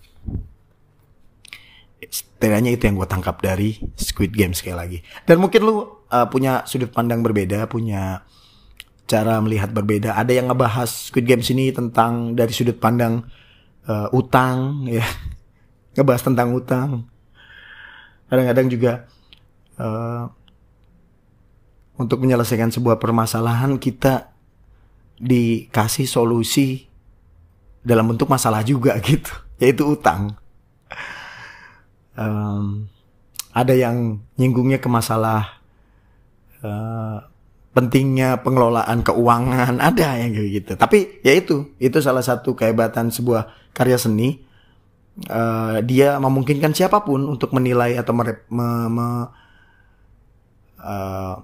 setidaknya 2.46 2.78
itu 2.78 2.86
yang 2.86 3.02
gue 3.02 3.10
tangkap 3.10 3.42
dari 3.42 3.82
Squid 3.98 4.30
Game 4.30 4.54
sekali 4.54 4.78
lagi. 4.78 4.98
Dan 5.26 5.42
mungkin 5.42 5.66
lu 5.66 5.82
uh, 5.82 6.30
punya 6.30 6.62
sudut 6.70 6.94
pandang 6.94 7.26
berbeda, 7.26 7.66
punya 7.66 8.22
cara 9.10 9.42
melihat 9.42 9.74
berbeda. 9.74 10.14
Ada 10.14 10.38
yang 10.38 10.54
ngebahas 10.54 11.10
Squid 11.10 11.26
Game 11.26 11.42
sini 11.42 11.74
tentang 11.74 12.38
dari 12.38 12.54
sudut 12.54 12.78
pandang 12.78 13.26
uh, 13.90 14.14
utang, 14.14 14.86
ya, 14.86 15.02
ngebahas 15.98 16.22
tentang 16.22 16.54
utang. 16.54 17.10
Kadang-kadang 18.30 18.68
juga 18.70 19.10
uh, 19.82 20.30
untuk 21.98 22.22
menyelesaikan 22.22 22.70
sebuah 22.70 23.02
permasalahan 23.02 23.82
kita 23.82 24.30
dikasih 25.18 26.06
solusi 26.06 26.86
dalam 27.82 28.06
bentuk 28.14 28.30
masalah 28.30 28.62
juga 28.62 28.94
gitu, 29.10 29.34
yaitu 29.58 29.82
utang 29.82 30.38
um, 32.15 32.88
ada 33.56 33.71
yang 33.71 34.19
nyinggungnya 34.36 34.84
ke 34.84 34.91
masalah 34.91 35.63
uh, 36.60 37.23
pentingnya 37.75 38.39
pengelolaan 38.43 39.04
keuangan. 39.04 39.80
Ada 39.91 40.23
yang 40.23 40.32
kayak 40.36 40.49
gitu. 40.51 40.71
Tapi 40.80 41.23
ya 41.23 41.36
itu 41.36 41.75
itu 41.80 41.97
salah 41.99 42.23
satu 42.23 42.56
kehebatan 42.56 43.12
sebuah 43.12 43.71
karya 43.75 43.99
seni. 43.99 44.43
Uh, 45.32 45.80
dia 45.88 46.19
memungkinkan 46.19 46.75
siapa 46.75 46.99
pun 47.08 47.23
untuk 47.23 47.56
menilai 47.56 47.95
atau 47.95 48.12
mere, 48.12 48.43
me, 48.51 48.67
me, 48.91 49.08
uh, 50.84 51.39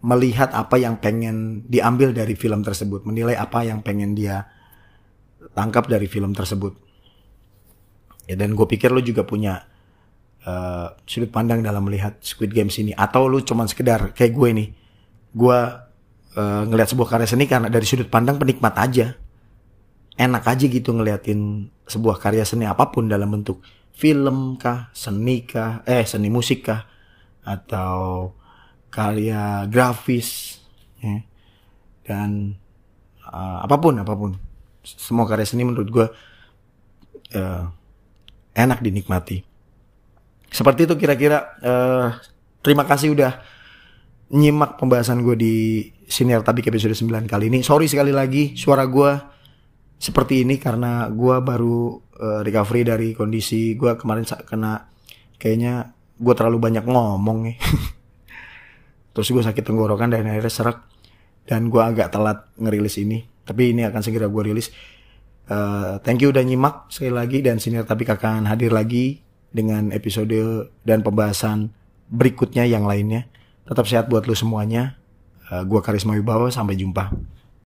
melihat 0.00 0.48
apa 0.56 0.80
yang 0.80 0.96
pengen 0.96 1.68
diambil 1.68 2.16
dari 2.16 2.32
film 2.32 2.64
tersebut. 2.64 3.04
Menilai 3.04 3.36
apa 3.36 3.68
yang 3.68 3.84
pengen 3.84 4.16
dia 4.16 4.48
tangkap 5.52 5.92
dari 5.92 6.08
film 6.08 6.32
tersebut. 6.32 6.72
Ya 8.24 8.40
dan 8.40 8.56
gue 8.56 8.64
pikir 8.64 8.88
lo 8.96 9.04
juga 9.04 9.28
punya 9.28 9.69
uh, 10.46 10.96
sudut 11.04 11.28
pandang 11.28 11.60
dalam 11.60 11.84
melihat 11.84 12.16
Squid 12.20 12.52
Games 12.54 12.76
ini. 12.80 12.96
Atau 12.96 13.28
lu 13.28 13.42
cuman 13.44 13.68
sekedar 13.68 14.12
kayak 14.16 14.32
gue 14.32 14.48
nih. 14.56 14.68
Gue 15.34 15.58
uh, 16.36 16.62
ngelihat 16.66 16.94
sebuah 16.94 17.08
karya 17.16 17.28
seni 17.28 17.44
karena 17.44 17.68
dari 17.68 17.84
sudut 17.84 18.08
pandang 18.08 18.40
penikmat 18.40 18.74
aja. 18.76 19.16
Enak 20.20 20.44
aja 20.44 20.64
gitu 20.68 20.92
ngeliatin 20.92 21.72
sebuah 21.88 22.20
karya 22.20 22.44
seni 22.44 22.68
apa 22.68 22.92
pun 22.92 23.08
dalam 23.08 23.32
bentuk 23.32 23.64
film 23.96 24.60
kah 24.60 24.92
seni 24.92 25.48
kah 25.48 25.80
eh 25.88 26.04
seni 26.04 26.28
musik 26.28 26.68
kah 26.68 26.84
atau 27.40 28.30
karya 28.92 29.64
grafis 29.66 30.60
ya. 31.00 31.24
dan 32.04 32.58
uh, 33.24 33.64
apa 33.64 33.76
pun 33.80 33.96
apa 33.96 34.12
pun. 34.12 34.36
Semua 34.84 35.24
karya 35.24 35.48
seni 35.48 35.64
menurut 35.64 35.88
gue 35.88 36.06
uh, 37.36 37.64
enak 38.52 38.84
dinikmati 38.84 39.49
seperti 40.50 40.90
itu 40.90 40.94
kira-kira. 40.98 41.56
Uh, 41.62 42.08
terima 42.60 42.84
kasih 42.84 43.14
udah 43.14 43.40
nyimak 44.30 44.78
pembahasan 44.78 45.22
gue 45.26 45.36
di 45.38 45.54
Siniar 46.06 46.42
Tabik 46.42 46.70
episode 46.70 46.94
9 46.94 47.30
kali 47.30 47.50
ini. 47.50 47.62
Sorry 47.62 47.86
sekali 47.86 48.10
lagi 48.10 48.58
suara 48.58 48.86
gue 48.86 49.10
seperti 50.00 50.42
ini 50.42 50.58
karena 50.58 51.06
gue 51.10 51.36
baru 51.42 51.98
uh, 51.98 52.40
recovery 52.42 52.82
dari 52.82 53.08
kondisi 53.14 53.74
gue 53.78 53.94
kemarin 53.94 54.26
kena 54.46 54.90
kayaknya 55.38 55.94
gue 56.18 56.34
terlalu 56.34 56.58
banyak 56.58 56.84
ngomong 56.86 57.38
nih. 57.50 57.56
Terus 59.14 59.28
gue 59.30 59.42
sakit 59.42 59.64
tenggorokan 59.66 60.14
dan 60.14 60.26
akhirnya 60.26 60.52
serak 60.52 60.86
dan 61.46 61.70
gue 61.70 61.82
agak 61.82 62.10
telat 62.14 62.46
ngerilis 62.58 62.98
ini. 63.02 63.22
Tapi 63.42 63.74
ini 63.74 63.82
akan 63.82 64.02
segera 64.02 64.30
gue 64.30 64.42
rilis. 64.46 64.70
Uh, 65.50 65.98
thank 66.06 66.22
you 66.22 66.30
udah 66.30 66.46
nyimak 66.46 66.86
sekali 66.94 67.10
lagi 67.10 67.42
dan 67.42 67.58
Siniar 67.58 67.82
Tabik 67.82 68.14
akan 68.14 68.46
hadir 68.46 68.70
lagi 68.70 69.29
dengan 69.50 69.90
episode 69.90 70.70
dan 70.86 71.02
pembahasan 71.02 71.74
berikutnya 72.10 72.66
yang 72.66 72.86
lainnya. 72.86 73.26
Tetap 73.66 73.86
sehat 73.86 74.06
buat 74.10 74.26
lu 74.26 74.34
semuanya. 74.34 74.98
Uh, 75.50 75.62
gua 75.66 75.82
Karisma 75.82 76.14
Wibawa, 76.14 76.50
sampai 76.50 76.78
jumpa. 76.78 77.10